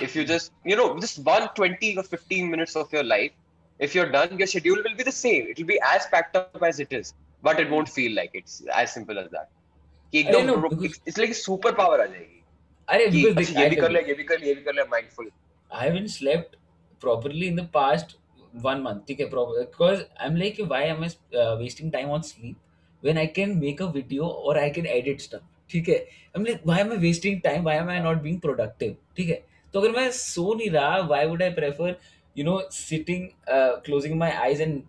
[0.00, 3.32] if you just you know just one 20 or 15 minutes of your life
[3.80, 6.62] if you're done your schedule will be the same it will be as packed up
[6.70, 9.50] as it is but it won't feel like it's as simple as that
[10.14, 12.42] कि अरे एकदम no, bro, because- it's like super power आ जाएगी
[12.88, 14.74] अरे कि because अच्छा, ये भी कर ले ये भी कर ले ये भी कर
[14.74, 15.30] ले mindful
[15.70, 16.56] I haven't slept
[17.04, 18.10] properly in the past
[18.64, 19.06] one month.
[19.08, 21.08] ठीक है, proper because I'm like, why am I
[21.42, 22.56] uh, wasting time on sleep
[23.06, 25.46] when I can make a video or I can edit stuff?
[25.70, 25.96] ठीक है
[26.36, 29.40] I'm like why am I wasting time why am I not being productive ठीक है
[29.77, 31.97] तो अगर मैं सो नहीं रहा why would I prefer
[32.35, 33.27] you know sitting
[33.85, 34.81] closing my eyes and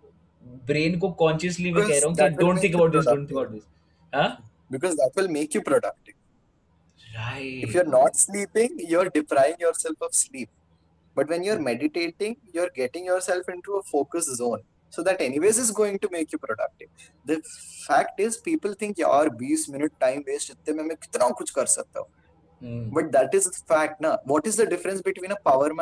[0.66, 3.50] brain को कॉन्शियसली मैं कह रहा हूँ कि don't think about this don't think about
[3.50, 3.62] this
[4.12, 4.28] हाँ
[4.72, 6.14] because that will make you productive
[7.18, 10.48] right if you are not sleeping you are depriving yourself of sleep
[11.16, 15.20] but when you are meditating you are getting yourself into a focused zone so that
[15.20, 16.88] anyways is going to make you productive.
[17.26, 17.34] The
[17.86, 21.66] fact is people think yaar 20 minute time waste itte main main kitna kuch kar
[21.72, 22.06] sakta hu
[22.62, 25.72] but that is fact ना what is the difference between a power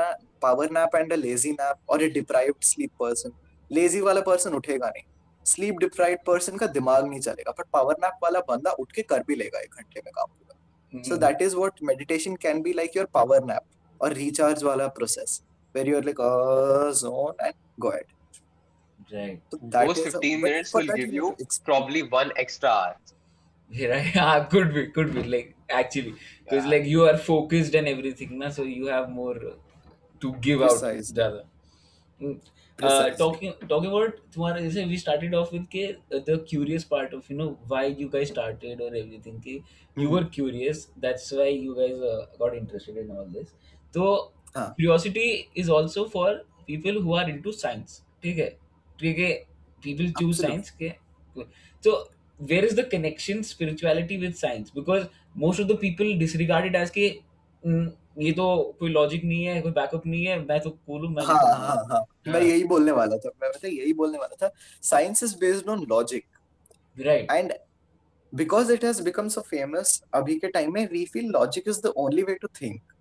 [0.42, 3.32] power nap and a lazy nap और a deprived sleep person
[3.70, 5.02] lazy वाला person उठेगा नहीं
[5.46, 9.22] sleep deprived person का दिमाग नहीं चलेगा but power nap वाला बंदा उठ के कर
[9.28, 12.96] भी लेगा एक घंटे में काम पूरा so that is what meditation can be like
[12.96, 15.40] your power nap और रिचार्ज वाला process
[15.74, 16.20] where you're like
[17.00, 18.14] zone and go at
[19.12, 19.40] Right.
[19.50, 22.96] So that Those 15 a, minutes will give you it's probably one extra hour.
[23.70, 24.16] Yeah, right.
[24.24, 25.22] ah, could be, could be.
[25.24, 26.71] Like actually because Yeah.
[26.73, 29.55] like you are focused and everything na, so you have more uh,
[30.21, 31.13] to give out Precisely.
[31.13, 31.47] ज़्यादा
[32.21, 32.39] Mm.
[32.89, 33.17] Uh, Precisely.
[33.17, 37.29] talking talking about तुम्हारा जैसे we started off with के uh, the curious part of
[37.31, 39.55] you know why you guys started or everything कि
[40.03, 40.15] you Mhm.
[40.15, 43.53] were curious that's why you guys uh, got interested in all this
[43.97, 44.07] तो
[44.55, 44.75] हाँ.
[44.79, 45.27] curiosity
[45.63, 46.27] is also for
[46.71, 48.49] people who are into science ठीक है
[48.99, 49.31] ठीक है
[49.87, 50.45] people choose Absolutely.
[50.45, 50.93] science के
[51.85, 51.93] so
[52.39, 56.91] where is the connection spirituality with science because most of the people disregard it as
[56.91, 57.09] कि
[57.63, 58.45] "Mm, ये तो
[58.79, 61.53] कोई लॉजिक नहीं है कोई बैकअप नहीं है मैं तो कूल हूँ मैं हाँ नहीं
[61.53, 64.51] हाँ हाँ मैं हाँ। यही बोलने वाला था मैं बता यही बोलने वाला था
[64.83, 66.25] science is based on logic
[66.95, 67.53] right and
[68.33, 71.91] because it has become so famous अभी के टाइम में we feel logic is the
[72.03, 72.91] only way to think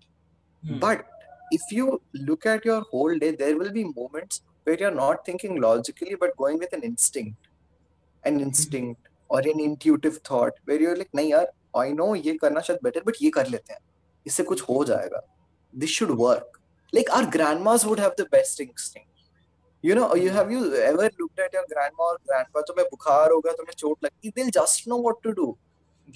[0.63, 0.79] Hmm.
[0.79, 1.05] But
[1.51, 5.59] if you look at your whole day, there will be moments where you're not thinking
[5.59, 7.47] logically, but going with an instinct,
[8.23, 12.60] an instinct और in intuitive thought where you're like नहीं यार I know ये करना
[12.60, 13.80] शायद better but ये कर लेते हैं।
[14.26, 15.20] इससे कुछ हो जाएगा।
[15.74, 16.58] This should work
[16.94, 17.26] like our
[17.60, 19.04] grandmas would have the best instinct
[19.84, 23.52] you know you have you ever looked at your grandma और ग्रैंडपा तुम्हें बुखार होगा
[23.52, 25.56] तुम्हें चोट लगती they just know what to do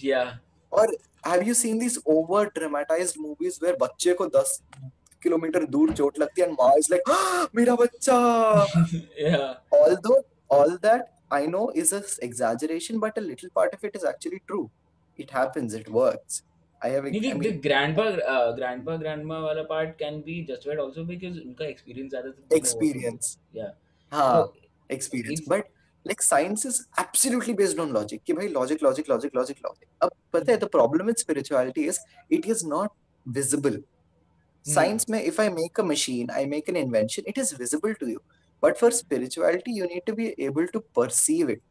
[0.04, 0.38] या
[0.72, 0.96] और
[1.26, 4.58] have you seen this over dramatised movies where बच्चे को 10
[5.22, 8.14] किलोमीटर दूर चोट लगती है एंड माँ इज़ लाइक हाँ, मेरा बच्चा!
[9.74, 14.03] Although all that I know is a exaggeration but a little part of it is
[14.13, 14.65] actually true
[15.17, 16.43] it happens it works
[16.81, 20.35] I have नहीं I the, the mean grandpa uh, grandpa grandma वाला part can be
[20.49, 23.15] justified also because उनका experience ज़्यादा तो they know what to do.
[23.15, 23.71] experience yeah
[24.11, 24.53] हाँ so
[24.97, 25.71] experience it's- but
[26.09, 30.11] like science is absolutely based on logic कि भाई logic logic logic logic logic अब
[30.33, 31.99] पता है the problem with spirituality is
[32.39, 32.93] it is not
[33.39, 33.79] visible
[34.65, 38.09] science में if I make a machine I make an invention it is visible to
[38.13, 38.21] you
[38.61, 41.61] but for spirituality you need to be able to perceive it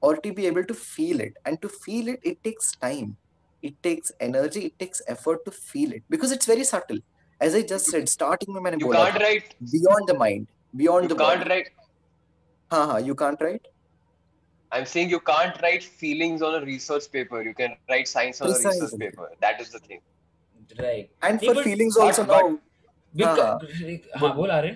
[0.00, 3.14] or to be able to feel it and to feel it it takes time
[3.62, 6.98] it takes energy it takes effort to feel it because it's very subtle
[7.46, 9.54] as I just said starting में मैंने You बोला can't था, write.
[9.72, 10.46] beyond the mind
[10.82, 11.70] beyond You the can't body write.
[12.72, 13.66] हाँ हाँ you can't write
[14.76, 17.40] I'm saying you can't write feelings on a research paper.
[17.48, 18.98] You can write science on a research Precisely.
[18.98, 19.28] paper.
[19.44, 20.00] That is the thing.
[20.84, 22.58] right and Yeah, for but- feelings but- also but- now
[23.20, 24.72] because हाँ, हाँ बोल आ रहे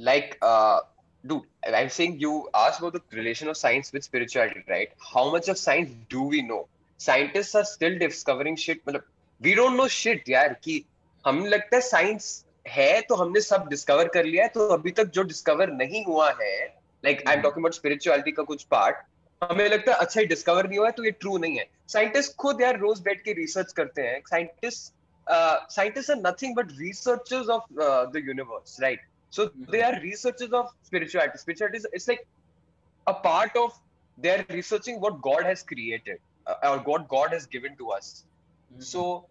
[0.00, 0.80] Like, uh,
[1.24, 4.88] dude, I'm saying you asked about the relation of science with spirituality, right?
[5.14, 6.68] How much of science do we know?
[7.00, 8.84] Scientists are still discovering shit.
[8.86, 9.02] मतलब,
[9.40, 10.56] we don't know shit, यार.
[10.64, 10.84] कि
[11.24, 15.10] हमें लगता है science है तो हमने सब डिस्कवर कर लिया है तो अभी तक
[15.16, 16.56] जो डिस्कवर नहीं हुआ है
[17.04, 18.96] like I am talking about spirituality का कुछ पार्ट
[19.42, 22.60] हमें लगता है अच्छा डिस्कवर नहीं हुआ है तो ये ट्रू नहीं है साइंटिस्ट खुद
[22.62, 24.92] यार रोज बैठ के रिसर्च करते हैं scientist
[25.32, 29.70] are nothing but researchers of uh, the universe right So mm-hmm.
[29.70, 31.38] they are researchers of spirituality.
[31.38, 32.26] Spirituality is it's like
[33.06, 33.78] a part of
[34.18, 38.24] they're researching what God has created uh, or what God has given to us.
[38.72, 38.82] Mm-hmm.
[38.82, 39.26] So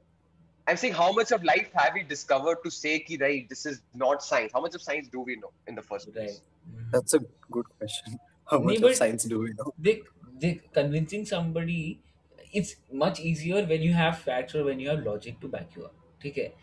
[0.68, 3.82] I'm saying how much of life have we discovered to say ki right, this is
[3.94, 4.52] not science?
[4.54, 6.30] How much of science do we know in the first place?
[6.30, 6.76] Right.
[6.76, 6.92] Mm-hmm.
[6.92, 7.20] That's a
[7.52, 8.20] good question.
[8.50, 9.74] How much of science do we know?
[9.78, 10.02] They,
[10.40, 12.00] they convincing somebody
[12.52, 15.86] it's much easier when you have facts or when you have logic to back you
[15.86, 15.94] up.
[16.26, 16.54] Okay.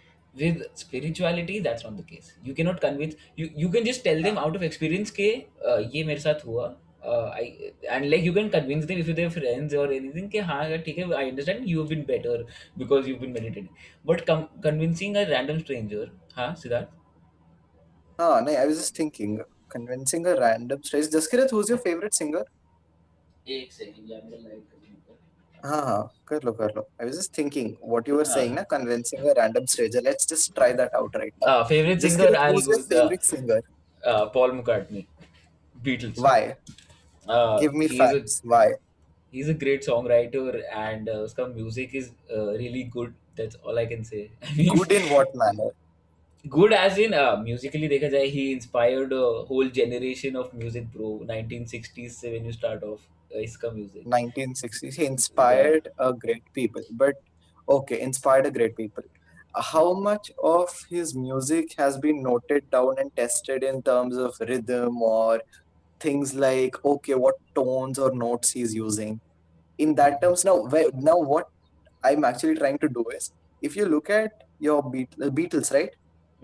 [0.40, 4.38] With spirituality that's not the case you cannot convince you you can just tell them
[4.38, 5.28] out of experience के
[5.68, 6.66] uh, ये मेरे साथ हुआ
[7.04, 10.62] uh, I, and like you can convince them if they're friends or anything कि हाँ
[10.70, 12.36] यार ठीक है I understand you've been better
[12.84, 13.68] because you've been meditating
[14.10, 16.94] but com- convincing a random stranger हाँ Siddharth
[18.26, 19.40] ah no I was just thinking
[19.76, 22.44] convincing a random stranger Jaskirat who's your favorite singer
[23.56, 24.75] एक second यार मेरा light
[25.65, 28.33] हाँ हाँ कर लो कर लो I was just thinking what you were हाँ.
[28.33, 32.01] saying ना convincing a random stranger let's just try that out right now uh, favorite
[32.01, 33.61] singer Jaskirat I'll who's go your with uh, favorite singer
[34.05, 35.07] uh, Paul McCartney
[35.83, 36.55] Beatles why
[37.27, 38.73] Uh, give me he's a- facts why
[39.31, 43.85] he's a great songwriter and uh, उसका music is uh, really good that's all I
[43.85, 45.71] can say I mean good in what manner
[46.49, 51.09] good as in uh, musically देखा जाए he inspired a whole generation of music bro
[51.31, 56.83] 1960s से when you start off uh, इसका music 1960s he inspired a great people
[56.91, 57.15] but
[57.69, 59.03] okay inspired a great people
[59.55, 65.01] how much of his music has been noted down and tested in terms of rhythm
[65.01, 65.41] or
[65.99, 69.19] things like okay what tones or notes he's using
[69.77, 71.49] in that terms now where, now what
[72.03, 75.95] i'm actually trying to do is if you look at your Beat- uh, beatles right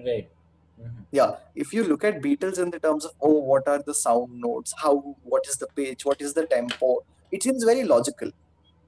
[0.06, 0.30] right
[0.79, 1.07] Mhm.
[1.11, 4.41] yeah if you look at beatles in the terms of oh what are the sound
[4.47, 4.95] notes how
[5.33, 6.93] what is the pitch what is the tempo
[7.31, 8.31] it seems very logical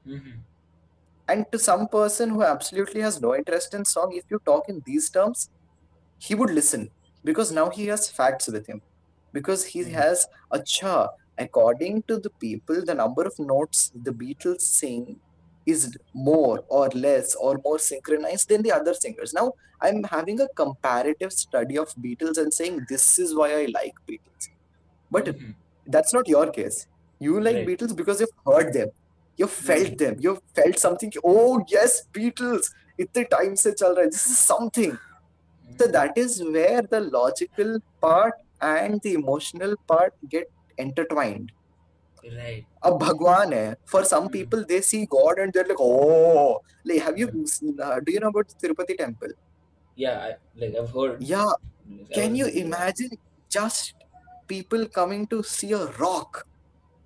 [0.07, 0.45] Mhm.
[1.29, 4.83] and to some person who absolutely has no interest in song if you talk in
[4.87, 5.49] these terms
[6.19, 6.91] he would listen
[7.25, 8.83] because now he has facts with him
[9.33, 10.01] because he Mhm.
[10.01, 10.27] has
[10.59, 10.97] acha
[11.47, 15.21] according to the people the number of notes the beatles sing
[15.67, 19.33] is more or less or more synchronized than the other singers.
[19.33, 23.95] Now i'm having a comparative study of beatles and saying this is why i like
[24.11, 24.49] beatles.
[25.11, 25.55] But Mhm.
[25.87, 26.87] that's not your case.
[27.21, 27.67] You like Right.
[27.69, 28.91] beatles because you've heard them.
[29.37, 30.17] You've felt them.
[30.27, 31.13] You've felt something.
[31.25, 32.71] Oh yes beatles.
[33.03, 34.93] itne time se chal raha this is something.
[35.81, 40.47] So that is where the logical part and the emotional part get
[40.79, 41.51] intertwined
[42.25, 42.65] Right.
[42.83, 43.77] A Bhagwan hai.
[43.85, 44.33] For some hmm.
[44.33, 47.29] people, they see God and they're like, oh, like have you?
[47.29, 47.81] Hmm.
[47.81, 49.29] Uh, do you know about Tirupati temple?
[49.97, 51.23] Yeah, like I've heard.
[51.23, 51.53] Yeah.
[52.13, 53.11] Can you imagine
[53.49, 53.95] just
[54.49, 56.47] people coming to see a rock,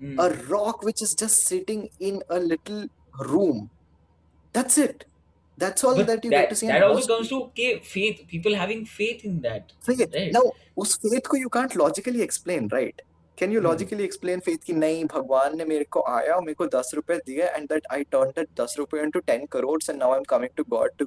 [0.00, 0.50] a hmm.
[0.52, 2.86] rock which is just sitting in a little
[3.18, 3.70] room?
[4.52, 5.04] That's it.
[5.58, 6.68] That's all that you that, get to see.
[6.68, 7.08] That also most...
[7.08, 8.24] comes to okay, faith.
[8.28, 9.72] People having faith in that.
[9.82, 10.14] Faith.
[10.30, 13.02] Now, us faith you can't logically explain, right?
[13.38, 16.66] Can you logically explain faith कि नहीं भगवान ने मेरे को आया और मेरे को
[16.78, 20.12] दस रुपए दिए and that I turn that दस रुपए into ten crore and now
[20.12, 21.06] I am coming to God to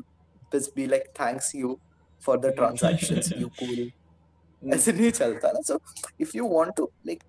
[0.55, 1.77] बस be like thanks you
[2.21, 5.79] for the transactions you cool ऐसे नहीं चलता ना so
[6.21, 7.23] if you want to like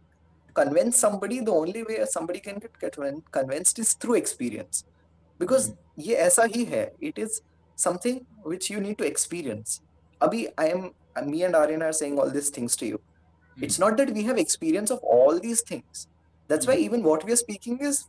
[0.56, 2.96] convince somebody the only way somebody can get, get
[3.36, 4.80] convinced is through experience
[5.40, 6.02] because mm-hmm.
[6.08, 7.38] ये ऐसा ही है it is
[7.78, 8.18] something
[8.50, 9.78] which you need to experience
[10.20, 10.84] अभी I am
[11.30, 13.00] me and Aryan are saying all these things to you
[13.67, 16.07] it's not that we have experience of all these things
[16.53, 16.85] that's why Hmm.
[16.87, 17.99] even what we are speaking is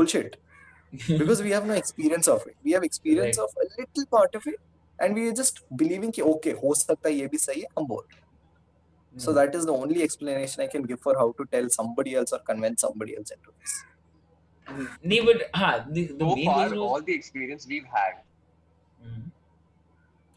[0.00, 0.36] bullshit
[1.08, 3.44] because we have no experience of it we have experience Right.
[3.46, 4.60] of a little part of it
[4.98, 7.86] and we are just believing कि okay हो सकता है ये भी सही है हम
[7.92, 8.26] बोल रहे हैं.
[9.24, 9.36] so Mm.
[9.38, 12.40] that is the only explanation I can give for how to tell somebody else or
[12.50, 13.74] convince somebody else into this
[15.12, 18.20] नहीं but हाँ the, the So main far, reason was all the experience we've had,
[19.06, 19.24] Mhm.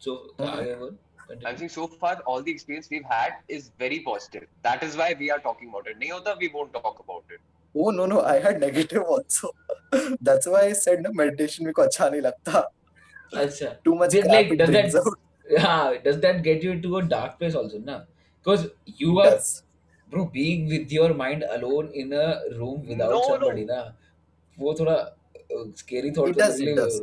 [0.06, 0.48] so Mhm.
[0.48, 0.96] आगे बोल,
[1.30, 1.48] continue.
[1.48, 4.46] I'm saying so far, all the experience we've had is very positive.
[4.62, 5.98] That is why we are talking about it.
[5.98, 7.40] नहीं होता, we won't talk about it.
[7.84, 9.48] oh no no I had negative also
[10.28, 12.60] that's why I said ना meditation मेरे को अच्छा नहीं लगता
[13.42, 16.62] अच्छा too much Did, crap like, it does brings that- out हाँ does that get
[16.66, 17.96] you into a dark place also ना
[18.40, 18.64] because
[19.02, 19.50] you It are does.
[20.14, 22.24] bro being with your mind alone in a
[22.62, 23.28] room without No, no.
[23.28, 23.82] somebody ना
[24.64, 24.96] वो थोड़ा
[25.84, 26.98] scary thought It does, it does.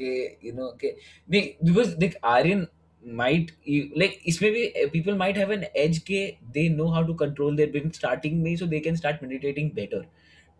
[0.00, 0.12] के
[0.48, 0.94] you know के
[1.30, 2.66] नहीं because like Aryan
[3.20, 6.22] might you- like इसमें भी uh, people might have an edge के
[6.56, 10.02] they know how to control their brain starting में so they can start meditating better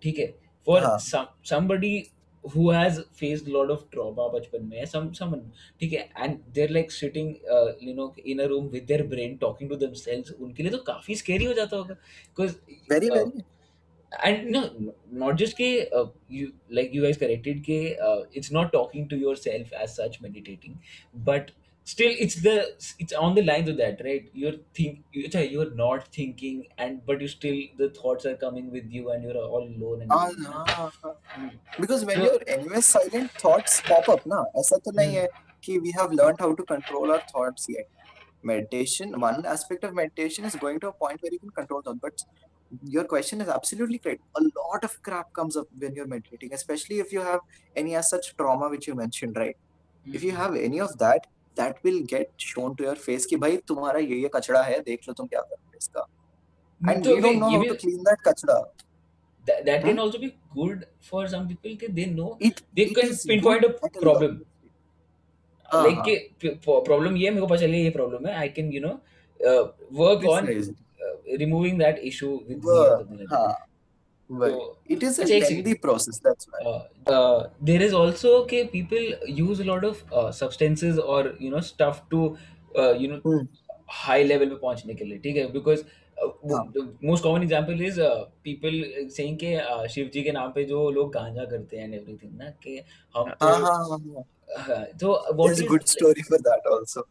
[0.02, 0.32] ठीक है
[0.68, 0.98] for हाँ.
[1.02, 1.92] some somebody
[2.54, 5.42] who has faced a lot of trauma बचपन में some someone
[5.80, 9.38] ठीक है and they're like sitting uh, you know in a room with their brain
[9.46, 11.96] talking to themselves उनके लिए तो काफी scary हो जाता होगा
[12.34, 12.56] because
[12.88, 13.44] very uh, very
[14.24, 14.60] and no
[15.22, 15.68] not just ke
[16.00, 16.06] uh,
[16.36, 16.46] you
[16.78, 20.78] like you guys corrected ke uh, it's not talking to yourself as such meditating
[21.30, 21.52] but
[21.90, 22.54] still it's the
[23.02, 27.22] it's on the lines of that right you're think you- you're not thinking and but
[27.24, 30.42] you still the thoughts are coming with you and you're all alone and हाँ, you
[30.42, 30.64] know?
[30.72, 31.14] हाँ, हाँ.
[31.36, 31.48] Hmm.
[31.84, 35.28] because when So- you're anyway silent thoughts pop up ना ऐसा तो नहीं है
[35.64, 37.88] कि we have learned how to control our thoughts yet
[38.52, 41.98] meditation one aspect of meditation is going to a point where you can control them
[42.04, 42.22] but
[42.96, 47.00] your question is absolutely correct a lot of crap comes up when you're meditating especially
[47.06, 47.40] if you have
[47.76, 49.56] any as such trauma which you mentioned right
[50.20, 51.26] if you have any of that
[51.57, 55.07] that will get shown to your face कि भाई तुम्हारा ये ये कचरा है देख
[55.07, 56.07] लो तुम क्या कर हो इसका।
[56.81, 58.59] And you don't know how to clean that कचरा
[59.45, 63.99] that can also be good for some people कि they know they can pinpoint a
[63.99, 64.39] problem
[65.69, 68.93] like कि प्रॉब्लम ये मेरे को पता चले ये प्रॉब्लम है I can you know
[69.99, 70.47] work on
[71.39, 73.47] removing that issue with हाँ।
[74.29, 74.55] Right.
[74.85, 76.19] It is a अच्छा, lengthy process.
[76.19, 76.61] That's why.
[76.71, 81.51] uh, uh, there is also okay people use a lot of uh, substances or you
[81.51, 82.37] know stuff to
[82.77, 83.43] uh, you know Hmm.
[83.87, 85.83] high level पे पहुँचने के लिए ठीक है because
[86.17, 86.63] uh, हाँ.
[86.77, 88.77] the most common example is uh, people
[89.17, 92.37] saying कि uh, Shiv ji के नाम पे जो लोग गांजा करते हैं and everything
[92.43, 92.77] ना कि
[93.17, 94.23] हम तो हाँ हाँ हाँ हाँ.
[94.67, 97.03] हाँ, तो a is good story for that also.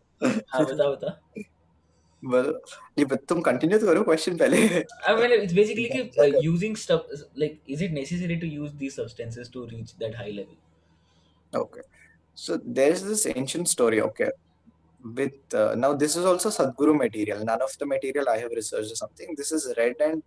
[0.53, 1.19] हाँ बता बता
[2.24, 2.54] well,
[3.00, 4.84] ये but तुम continue तो करो question पहले.
[5.08, 7.04] I mean it's basically कि uh, using stuff
[7.36, 10.56] like is it necessary to use these substances to reach that high level
[11.56, 11.82] Okay.
[12.36, 14.30] So there's this ancient story, okay.
[15.04, 17.44] With uh, now this is also Sadguru material.
[17.46, 19.34] None of the material I have researched or something.
[19.38, 20.22] This is read and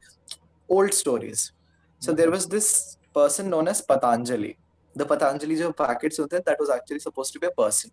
[0.68, 1.52] old stories.
[1.98, 4.56] So there was this person known as Patanjali.
[4.94, 7.90] The Patanjali jo packets hote, that was actually supposed to be a person.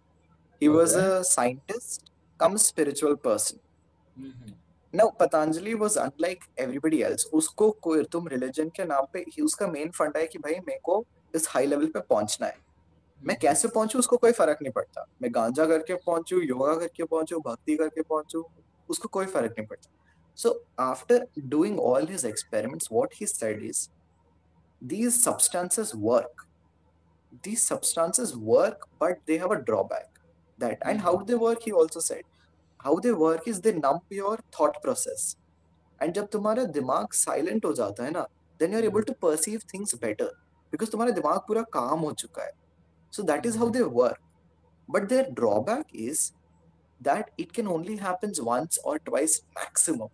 [0.59, 1.05] He was Okay.
[1.05, 2.09] a scientist,
[2.39, 3.59] come spiritual person.
[4.94, 7.70] Now Patanjali was unlike everybody else उसको
[11.34, 13.40] इस high level पे पहुँचना है। मैं mm-hmm.
[13.42, 17.76] कैसे पहुंचू उसको कोई फ़र्क नहीं पड़ता। मैं गांजा करके पहुंचू योगा करके पहुंचू भक्ति
[17.76, 18.48] करके पहुंचू
[18.88, 19.90] उसको कोई फ़र्क नहीं पड़ता।
[20.36, 22.26] So after doing all his
[23.12, 23.26] he
[29.54, 30.18] drawback
[30.60, 32.24] that and how they work he also said
[32.85, 35.35] how they work is they numb your thought process
[36.01, 38.25] and जब तुम्हारा दिमाग silent हो जाता है ना
[38.59, 40.29] then you're able to perceive things better
[40.71, 42.51] because तुम्हारा दिमाग पूरा काम हो चुका है
[43.11, 44.19] so that is how they work.
[44.89, 46.33] But their drawback is
[47.01, 50.09] that it can only happens once or twice maximum.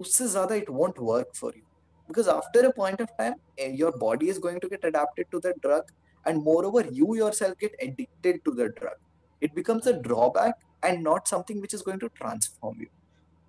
[0.00, 1.64] उससे ज़्यादा it won't work for you.
[2.08, 5.40] Because after a point of time, eh, your body is going to get adapted to
[5.40, 5.90] the drug
[6.26, 8.96] and moreover, you yourself get addicted to the drug.
[9.40, 12.88] It becomes a drawback and not something which is going to transform you.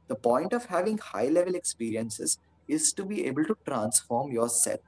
[0.10, 2.40] The point of having high level experiences
[2.70, 4.80] is to be able to transform yourself.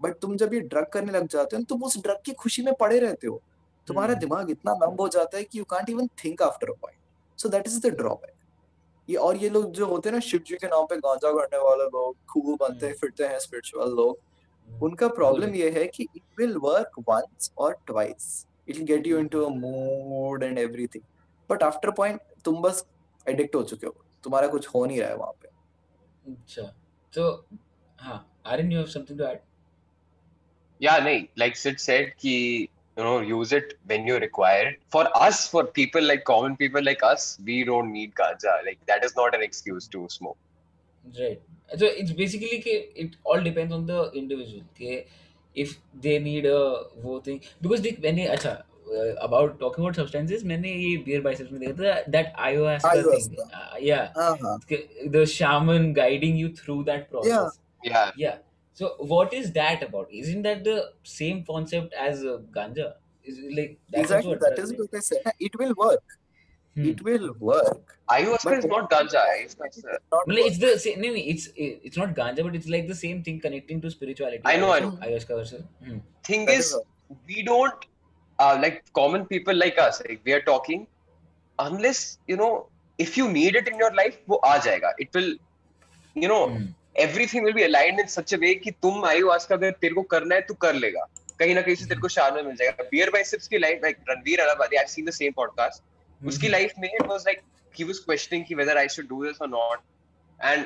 [0.00, 2.72] But तुम जब ये drug करने लग जाते हो तुम उस drug की खुशी में
[2.80, 3.40] पड़े रहते हो
[3.88, 6.74] तुम्हारा हम्म। दिमाग इतना नम हो जाता है कि you can't even think after a
[6.82, 6.98] point
[7.38, 8.32] so that is the drawback
[9.08, 11.58] ये और ये लोग जो होते हैं ना शिव जी के नाम पे गांजा करने
[11.58, 16.22] वाले लोग खूब बनते हम्म। फिरते हैं स्पिरिचुअल लोग उनका प्रॉब्लम ये है कि इट
[16.38, 21.04] विल वर्क वंस और twice it will get you into a mood and everything
[21.51, 22.83] but after point तुम बस
[23.29, 25.49] एडिक्ट हो चुके हो तुम्हारा कुछ हो नहीं रहा है वहाँ पे
[26.33, 26.73] अच्छा
[27.15, 27.29] तो
[28.01, 28.19] हाँ
[28.51, 29.41] Aaron you have something to add
[30.81, 34.79] Yeah, nahi, like Sid said, ki, you know, use it when you require it.
[34.89, 38.55] For us, for people like common people like us, we don't need ganja.
[38.65, 40.37] Like that is not an excuse to smoke.
[41.19, 41.39] Right.
[41.77, 45.05] So it's basically कि it all depends on the individual कि
[45.55, 45.77] if
[46.07, 46.57] they need a
[47.05, 51.51] वो thing because देख मैंने अच्छा uh, about talking about substances मैंने ये beer biceps
[51.51, 54.05] में देखा था दैट अयाहुआस्का थिंग या
[55.17, 58.37] the shaman guiding you through that process या या
[58.73, 60.07] so what is that about?
[60.11, 62.93] Isn't that the same concept as uh, ganja?
[63.55, 64.35] Like exactly.
[64.35, 66.03] that is what i it will work.
[66.75, 66.85] Hmm.
[66.85, 67.97] It will work.
[68.09, 72.15] Ayahuasca is not ganja it's, not, uh, it's the same no, no, it's it's not
[72.15, 74.41] ganja but it's like the same thing connecting to spirituality.
[74.45, 74.91] I know i know.
[74.91, 75.97] Ayahuasca versus hmm.
[76.23, 76.75] thing is
[77.27, 77.85] we don't
[78.41, 80.01] uh, like common people like us.
[80.01, 80.79] Like we are talking,
[81.59, 82.53] unless you know,
[82.99, 84.93] if you need it in your life, वो आ जाएगा.
[85.01, 85.29] It will,
[86.23, 86.65] you know, Hmm.
[86.99, 90.35] everything will be aligned in such a way कि तुम ayahuasca अगर तेरे को करना
[90.35, 91.05] है, तू कर लेगा.
[91.39, 92.83] कहीं ना कहीं से तेरे को शान में मिल जाएगा.
[92.83, 95.83] Beer biceps की life, like Ranveer Allahbadia, I've seen the same podcast.
[96.27, 96.51] उसकी Mhm.
[96.51, 97.39] लाइफ में it was like
[97.79, 99.77] he was questioning कि whether I should do this or not
[100.51, 100.63] and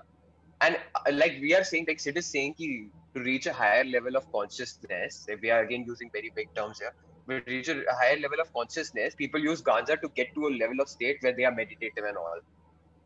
[0.61, 3.83] and uh, like we are saying like Sid is saying ki, to reach a higher
[3.83, 6.93] level of consciousness we are again using very big terms here
[7.27, 10.79] but reach a higher level of consciousness people use ganja to get to a level
[10.81, 12.39] of state where they are meditative and all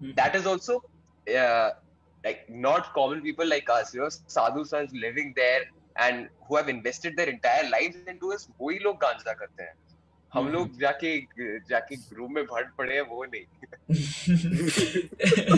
[0.01, 0.15] Mhm.
[0.15, 0.81] that is also
[1.39, 1.69] uh,
[2.25, 5.61] like not common people like us you know sadhu sons living there
[5.97, 9.73] and who have invested their entire lives into this वही लोग गांजा करते हैं
[10.34, 11.18] हम लोग जाके
[11.70, 13.44] जाके group में भट पड़े हैं वो नहीं।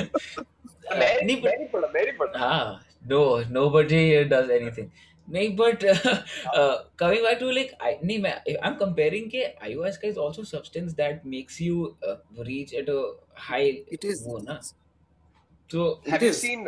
[0.99, 3.41] नहीं नहीं पढ़ा नहीं पढ़ा। हाँ नो
[5.31, 5.79] नहीं but
[6.99, 7.73] coming back to like
[8.05, 11.97] नहीं मैं आई एम कंपेयरिंग के आईओएस का is also substance that makes you
[12.41, 14.61] reach at a high it is वो ना।
[16.09, 16.65] हैव यू सीन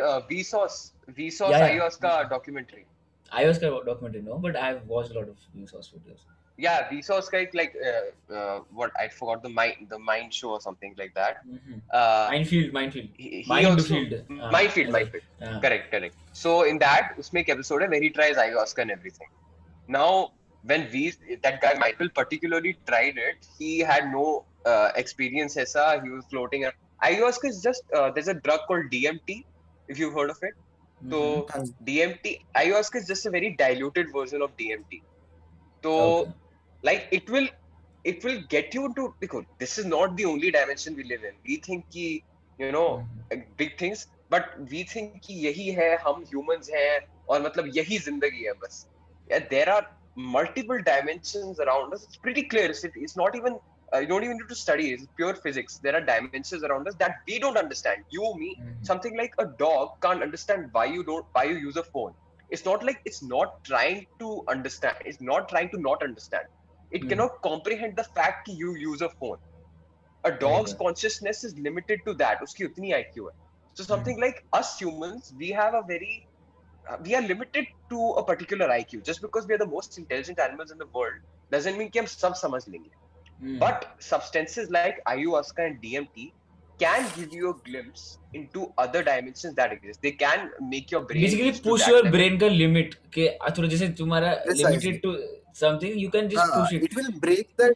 [2.01, 2.83] का डॉक्यूमेंट्री
[3.59, 6.25] का documentary no but I have watched a lot of vsauce videos
[6.57, 10.59] yeah Vsauce एक like uh, uh, what I forgot the mind the mind show or
[10.65, 11.81] something like that Mhm.
[11.93, 14.13] uh, minefield minefield he, he Mind also field.
[14.41, 14.95] Ah, Mindfield, yeah.
[14.97, 15.25] Mindfield.
[15.41, 15.61] हाँ.
[15.65, 16.15] Correct, correct.
[16.43, 19.29] So in that, उसमें एक episode है where he tries ayahuasca and everything.
[19.95, 20.31] Now,
[20.63, 21.01] when we
[21.47, 24.23] that guy Michael particularly tried it, he had no
[24.65, 25.89] uh, experience ऐसा.
[26.05, 26.63] He was floating.
[26.69, 26.79] around.
[27.09, 29.37] Ayahuasca is just uh, there's a drug called DMT,
[29.89, 30.55] if you've heard of it.
[30.55, 31.11] Mhm.
[31.11, 32.33] So हाँ DMT,
[32.63, 35.01] ayahuasca is just a very diluted version of DMT.
[35.83, 36.33] तो Okay.
[36.87, 37.47] like it will
[38.11, 41.35] it will get you into because this is not the only dimension we live in.
[41.47, 42.23] We think ki
[42.59, 42.89] you know
[43.31, 43.41] mm-hmm.
[43.57, 48.43] big things but we think ki yahi hai hum humans hain aur matlab yahi zindagi
[48.49, 48.81] hai bas.
[49.29, 52.03] Yeah, there are multiple dimensions around us.
[52.03, 52.69] It's pretty clear.
[52.69, 53.57] It's, it's not even
[53.93, 54.91] uh, you don't even need to study.
[54.91, 55.79] It's pure physics.
[55.85, 58.03] There are dimensions around us that we don't understand.
[58.09, 58.83] You me mm-hmm.
[58.83, 62.13] something like a dog can't understand why you don't why you use a phone.
[62.49, 64.97] It's not like it's not trying to understand.
[65.05, 66.45] It's not trying to not understand.
[66.92, 67.10] it Hmm.
[67.12, 69.38] cannot comprehend the fact that you use a phone
[70.24, 70.78] a dog's Okay.
[70.78, 73.34] consciousness is limited to that उसकी उतनी IQ है
[73.76, 76.14] so something like us humans we have a very
[76.90, 80.42] uh, we are limited to a particular IQ just because we are the most intelligent
[80.48, 83.58] animals in the world doesn't mean कि हम सब समझ लेंगे Mhm.
[83.64, 86.26] but substances like ayahuasca and DMT
[86.80, 88.04] can give you a glimpse
[88.40, 91.90] into other dimensions that exist they can make your brain basically reach to push that
[91.90, 92.16] your level.
[92.18, 93.28] Brain का limit के
[93.58, 94.64] थोड़ा जैसे तुम्हारा Precisely.
[94.64, 95.00] Limited
[95.55, 97.75] something you can just हाँ, push it it will break that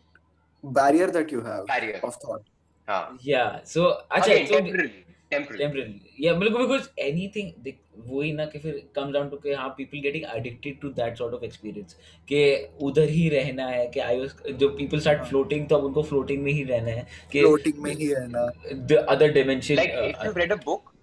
[0.64, 2.48] barrier that you have barrier of thought.
[2.88, 7.72] हाँ या सो अच्छा again so temporarily temporary temporarily yeah बिल्कुल बिकॉज़ एनीथिंग
[8.10, 11.34] वही ना कि फिर कम डाउन टू के हाँ people getting addicted to that sort
[11.34, 11.96] of experience
[12.30, 12.40] कि
[12.90, 14.28] उधर ही रहना है कि आई
[14.64, 17.92] जो पीपल स्टार्ट फ्लोटिंग तो अब उनको फ्लोटिंग में ही रहना है कि Floating में
[17.94, 18.46] ही रहना.
[18.74, 20.96] The other dimension like if you've read a book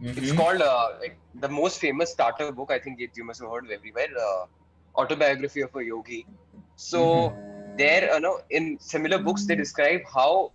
[0.00, 0.18] Mm-hmm.
[0.22, 3.54] it's called uh, like the most famous starter book i think it, you must have
[3.54, 4.44] heard of everywhere uh,
[4.97, 6.25] autobiography of a yogi
[6.75, 7.33] so
[7.77, 10.51] there you know in similar books they describe how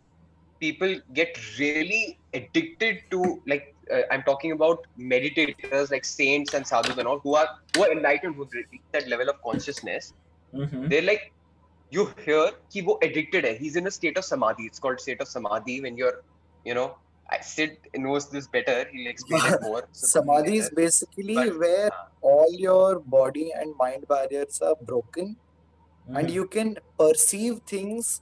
[0.60, 6.96] people get really addicted to like uh, i'm talking about meditators like saints and sadhus
[6.98, 10.12] and all who are who are enlightened who reach that level of consciousness
[10.54, 10.88] Mm-hmm.
[10.88, 11.32] they're like
[11.90, 15.20] you hear कि वो addicted है he's in a state of samadhi it's called state
[15.20, 16.14] of samadhi when you're
[16.64, 17.01] you know I
[17.41, 18.87] Sid knows this better.
[18.91, 19.87] He'll explain it more.
[19.91, 25.35] So Samadhi is basically but, where uh, all your body and mind barriers are broken,
[25.35, 26.15] mm-hmm.
[26.17, 26.33] and hmm.
[26.33, 28.21] you can perceive things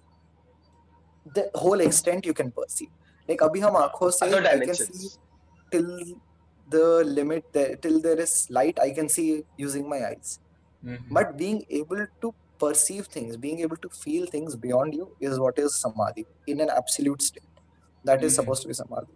[1.25, 2.89] the whole extent you can perceive.
[3.27, 5.09] Like abhi hum se I can see
[5.71, 5.99] till
[6.69, 8.79] the limit there, till there is light.
[8.79, 10.39] I can see using my eyes,
[10.85, 11.13] mm-hmm.
[11.13, 15.57] but being able to perceive things, being able to feel things beyond you is what
[15.57, 17.50] is samadhi in an absolute state.
[18.05, 19.13] That is supposed to be samadhi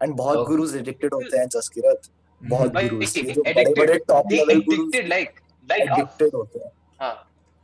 [0.00, 2.08] and बहुत gurus addicted होते हैं जसकिरत
[2.40, 6.70] बहुत gurus बड़े बड़े top level gurus like like addicted होते हैं
[7.00, 7.14] हाँ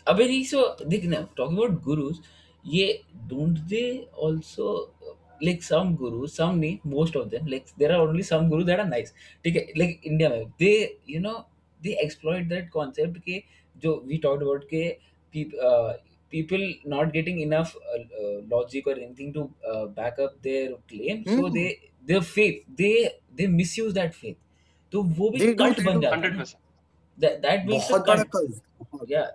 [0.07, 2.21] अबे ये सो देख ना टॉकिंग अबाउट गुरुज
[2.65, 2.87] ये
[3.29, 3.85] don't they
[4.25, 4.71] also
[5.41, 8.81] like some gurus some nahi most of them like there are only some gurus that
[8.85, 9.13] are nice
[9.45, 10.73] ठीक है like india में they
[11.09, 11.35] you know
[11.81, 13.43] they exploit that concept के
[13.77, 14.83] जो we talked about के
[15.35, 15.93] people uh,
[16.33, 21.43] not getting enough uh, uh, logic or anything to uh, back up their claim so
[21.43, 21.53] Hmm.
[21.55, 21.69] they
[22.07, 24.37] their faith they they misuse that faith
[24.93, 26.01] तो वो भी They do, cult they बन.
[26.01, 26.61] जाता है hundred ना percent
[27.19, 28.53] that that makes a बहुत बड़ा cult
[28.93, 29.27] cult yeah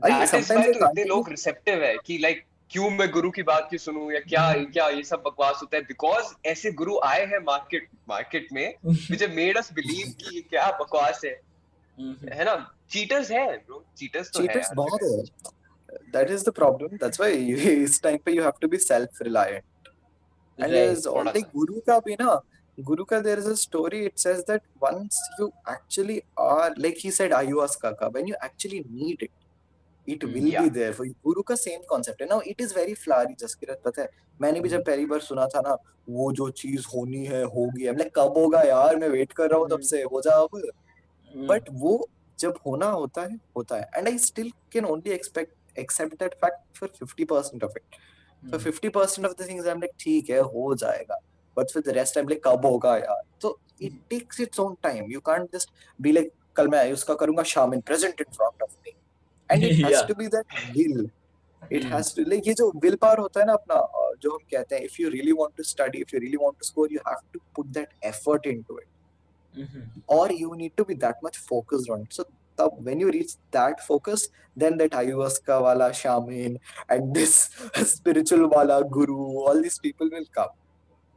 [0.00, 3.10] अरे that is why sometimes तो I इतने लोग receptive है कि like क्यों मैं
[3.10, 6.72] गुरु की बात क्यों सुनूं या क्या क्या ये सब बकवास होता है बिकॉज़ ऐसे
[6.72, 8.74] गुरु आए हैं मार्केट मार्केट में
[9.10, 11.40] which have made us believe कि ये क्या बकवास है
[12.00, 12.32] Mhm.
[12.34, 12.54] है ना
[12.90, 15.22] चीटर्स है ब्रो चीटर्स तो है cheaters यार बहुत है
[16.14, 19.64] that is the problem that's why इस time पे you have to be self reliant
[20.58, 20.76] and Right.
[20.76, 22.38] there's all like guru का भी ना
[22.78, 26.16] guru का there is a story it says that once you actually
[26.46, 29.32] are like he said ayahuasca का when you actually need it
[30.06, 30.34] it Hmm.
[30.34, 30.66] will Yeah.
[30.66, 33.80] be there for you guru का same concept है now it is very flowery Jaskirat
[33.84, 34.08] पता है
[34.40, 35.76] मैंने भी जब पहली बार सुना था ना
[36.18, 39.58] वो जो चीज़ होनी है होगी I'm like कब होगा यार मैं वेट कर रहा
[39.60, 39.88] हूँ तब Hmm.
[39.90, 40.60] से हो जा अब
[41.36, 41.48] Mm.
[41.48, 41.90] बट वो
[42.38, 46.78] जब होना होता है होता है and I still can only expect accept that fact
[46.78, 47.96] for 50% of it
[48.42, 48.58] Mm.
[48.64, 51.16] 50% of the things I am like ठीक है हो जाएगा.
[51.56, 53.22] But for the rest I am like कब होगा यार?
[53.40, 55.70] तो it takes its own time you can't just
[56.00, 58.92] be like कल मैं उसका करूँगा शाम in present in front of me
[59.50, 60.06] and it has Yeah.
[60.08, 61.08] To be that will
[61.62, 61.84] it.
[61.92, 63.80] Has to like ये जो विल पावर होता है ना अपना
[64.22, 66.66] जो हम कहते हैं if you really want to study if you really want to
[66.66, 68.86] score you have to put that effort into it
[70.16, 72.12] or you need to be that much focused on it.
[72.16, 72.24] So
[72.57, 76.57] tab, when you reach that focus, then that ayahuasca wala shaman
[76.89, 77.49] and this
[77.95, 79.17] spiritual wala guru,
[79.47, 80.49] all these people will come.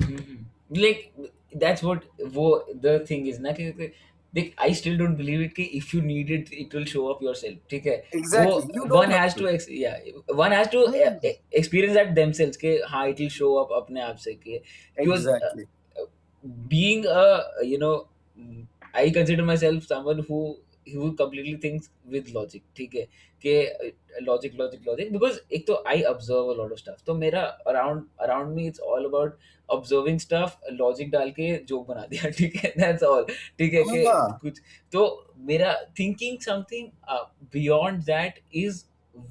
[0.01, 0.45] Mhm.
[0.71, 1.15] Like
[1.63, 2.05] that's what
[2.37, 2.47] wo
[2.87, 3.93] the thing is ना कि कि-
[4.39, 7.23] like I still don't believe it कि if you need it it will show up
[7.27, 8.65] yourself ठीक है Exactly.
[8.65, 9.43] वो You don't one have has to.
[9.43, 9.99] to ex- yeah
[10.43, 10.95] one has to Hmm.
[11.05, 14.61] uh, experience that themselves कि हाँ it will show up अपने आप से कि
[15.01, 15.67] because uh, Exactly.
[16.69, 18.09] being a you know
[18.95, 20.23] I consider myself someone
[20.94, 23.08] he completely thinks with logic ठीक है
[23.44, 27.42] कि logic logic logic because एक तो I observe a lot of stuff तो मेरा
[27.68, 29.38] around around me it's all about
[29.70, 33.26] observing stuff logic डाल के joke बना दिया ठीक है दैट्स ऑल
[33.60, 34.62] ठीक है हाँ। कि कुछ
[34.94, 35.04] तो
[35.42, 36.90] मेरा thinking something
[37.54, 38.84] beyond that is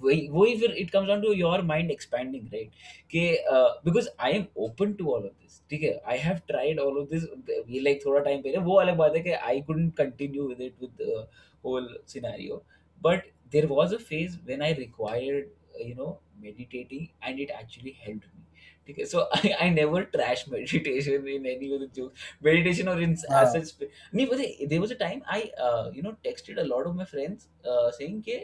[0.04, 2.72] वही वही फिर it comes down to your mind expanding right
[3.12, 3.26] कि
[3.56, 7.02] uh, because I am open to all of this ठीक है I have tried all
[7.02, 7.28] of this
[7.70, 10.82] ये like थोड़ा time पहले वो अलग बात है कि I couldn't continue with it
[10.86, 11.28] with the
[11.66, 12.62] whole scenario
[13.02, 17.96] but there was a phase when I required uh, you know meditating and it actually
[18.08, 18.44] helped me
[18.88, 23.00] ठीक है so I, I never trash meditation in any of the jokes meditation or
[23.06, 23.42] in हाँ.
[23.42, 26.90] as such नहीं पता there was a time I uh, you know texted a lot
[26.92, 28.40] of my friends uh, saying कि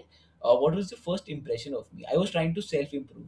[0.47, 2.05] uh, what was the first impression of me?
[2.13, 3.27] I was trying to self improve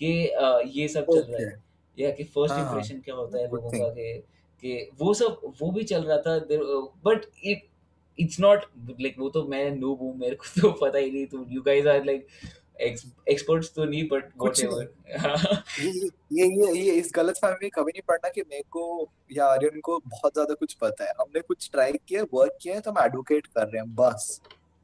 [0.00, 0.12] कि
[0.42, 1.62] uh, ये सब चल रहा है.
[1.96, 3.70] या कि first हाँ, इंप्रेशन क्या होता है लोगों.
[3.70, 4.12] का कि
[4.62, 6.38] कि वो सब वो भी चल रहा था
[7.04, 7.68] but it
[8.18, 8.64] it's not
[9.00, 11.86] like वो तो मैं नूब हूँ मेरे को तो पता ही नहीं तो you guys
[11.86, 12.26] are like
[12.80, 15.90] experts तो नहीं बट कुछ व्हाटएवर ये
[16.32, 18.84] ये ये ये इस गलत फहमी में कभी नहीं पड़ना कि मेरे को
[19.32, 22.80] या आर्यन को बहुत ज़्यादा कुछ पता है। हमने कुछ ट्राई किया वर्क किया है
[22.80, 24.40] तो हम एडवोकेट कर रहे हैं बस।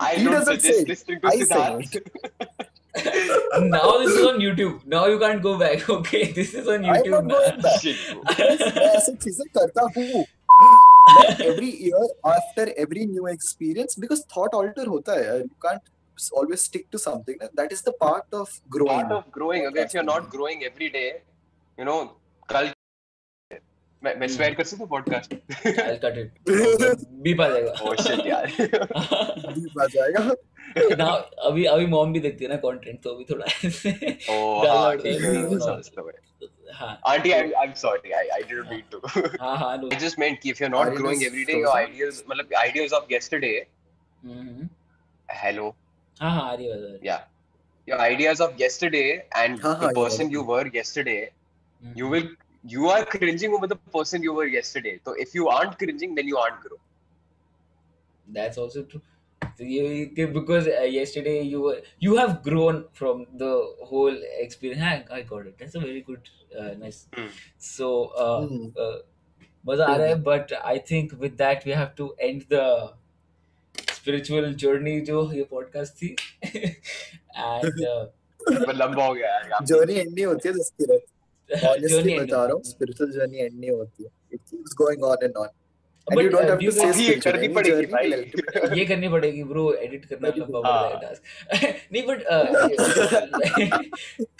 [0.00, 0.88] I He don't doesn't suggest say it.
[0.88, 1.92] listening to I say Siddharth.
[3.74, 6.94] now this is on YouTube now you can't go back okay this is on I'm
[6.94, 7.62] YouTube not going now.
[7.62, 8.22] back Shit, bro.
[8.28, 10.24] because मैं ऐसी चीजें करता हूँ
[11.16, 12.04] like every year
[12.34, 15.92] after every new experience because thought alter होता है you can't
[16.40, 19.66] always stick to something that is the part of growing Part of growing.
[19.70, 21.08] Okay, if you're not growing every day,
[21.78, 21.98] you know,
[22.52, 22.70] कल
[24.03, 26.31] मैं मैं swear कर सकता हूँ podcast I cut it
[27.23, 27.73] beep आ जाएगा.
[27.73, 28.47] Oh, oh shit यार.
[28.59, 30.35] Beep आ जाएगा.
[30.97, 31.05] ना
[31.47, 33.45] अभी अभी मॉम भी देखती है ना कंटेंट तो अभी थोड़ा
[34.35, 34.65] ओह
[36.73, 39.01] हाँ aunty I I am sorry I I didn't mean to
[39.41, 42.55] हाँ हाँ आई जस्ट मेंट कि if you are not growing everyday your ideas मतलब
[42.57, 43.53] आइडियाज़ ऑफ़ यस्टरडे
[45.29, 45.75] हेलो
[46.17, 47.19] हाँ हाँ आ रही है या
[47.87, 51.93] your ideas of yesterday and the person you were yesterday mm-hmm.
[51.95, 52.27] you will
[52.64, 54.98] you are cringing over the person you were yesterday.
[55.04, 56.80] So if you aren't cringing, then you aren't growing.
[58.28, 59.02] That's also true.
[59.58, 63.52] So you, you- because uh, yesterday you were you have grown from the
[63.90, 64.82] whole experience.
[64.82, 65.56] I, I got it.
[65.58, 67.06] That's a very good, uh, nice.
[67.14, 67.28] Hmm.
[67.58, 67.92] So
[68.26, 68.66] uh, Hmm.
[68.86, 68.96] uh,
[69.66, 72.64] मजा आ रहा है but I think with that we have to end the
[73.92, 76.14] spiritual journey जो ये podcast थी
[77.36, 78.04] and uh,
[78.48, 80.84] पर लंबा हो गया यार यहाँ पे। जर्नी एंड नहीं होती है जिसकी
[81.50, 84.40] journey ऑनेस्टली end बता रहा हूँ होती है। स्पिरिचुअल जर्नी एंड नहीं होती है it
[84.50, 85.48] keeps going on and on
[86.06, 87.86] But, and you don't uh, have do you to से guys- अभी ये करनी पड़ेगी
[87.92, 88.10] भाई।
[88.78, 90.66] ये करनी पड़ेगी ब्रो एडिट करना Very लंबा good.
[90.66, 91.22] पड़ हाँ। जाएगा टास्क
[91.92, 92.22] नहीं बट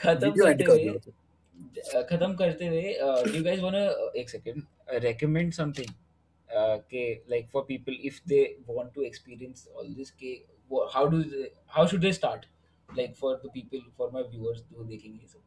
[0.00, 1.12] खत्म वीडियो एंड करते कर हुए दो
[1.92, 2.82] uh, खत्म करते हुए
[3.26, 4.62] डू यू गाइस वांट एक सेकंड
[5.04, 5.92] रेकमेंड समथिंग
[6.90, 10.32] के like for people if they want to experience all this के
[10.94, 11.22] how do
[11.76, 12.46] how should they start
[12.88, 15.40] like for the people for my viewers जो देखेंगे ये सब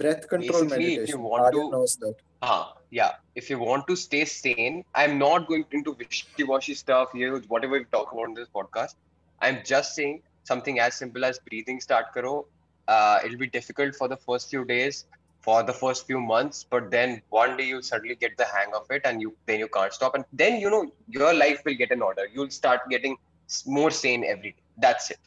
[0.00, 3.12] breath control Basically, if you want to- knows that Ah, yeah.
[3.36, 7.84] If you want to stay sane, I'm not going into wishy-washy stuff here, whatever we
[7.84, 8.96] talk about in this podcast.
[9.40, 12.46] I'm just saying something as simple as breathing start karo.
[12.88, 15.04] Uh, it'll be difficult for the first few days,
[15.40, 18.90] for the first few months, but then one day you'll suddenly get the hang of
[18.90, 21.92] it, and you then you can't stop, and then you know your life will get
[21.92, 22.26] in order.
[22.34, 23.16] You'll start getting
[23.66, 24.62] more sane every day.
[24.78, 25.20] That's it.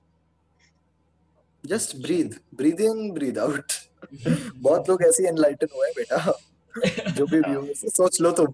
[1.67, 3.69] just breathe breathe in breathe out
[4.25, 6.33] बहुत लोग ऐसे enlighten हुए बेटा
[7.17, 8.53] जो भी view सोच लो तुम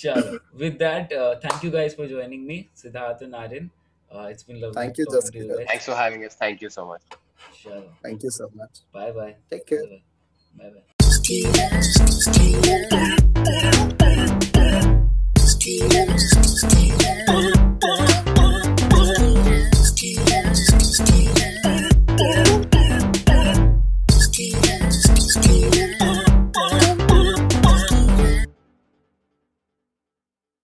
[0.00, 0.22] sure
[0.62, 3.70] with that uh, thank you guys for joining me siddharth and arin
[4.14, 5.66] uh, it's been lovely thank you, talking you guys.
[5.70, 7.16] thanks for having us thank you so much
[7.60, 10.02] sure thank you so much bye bye take care bye
[10.58, 10.96] bye, bye, -bye.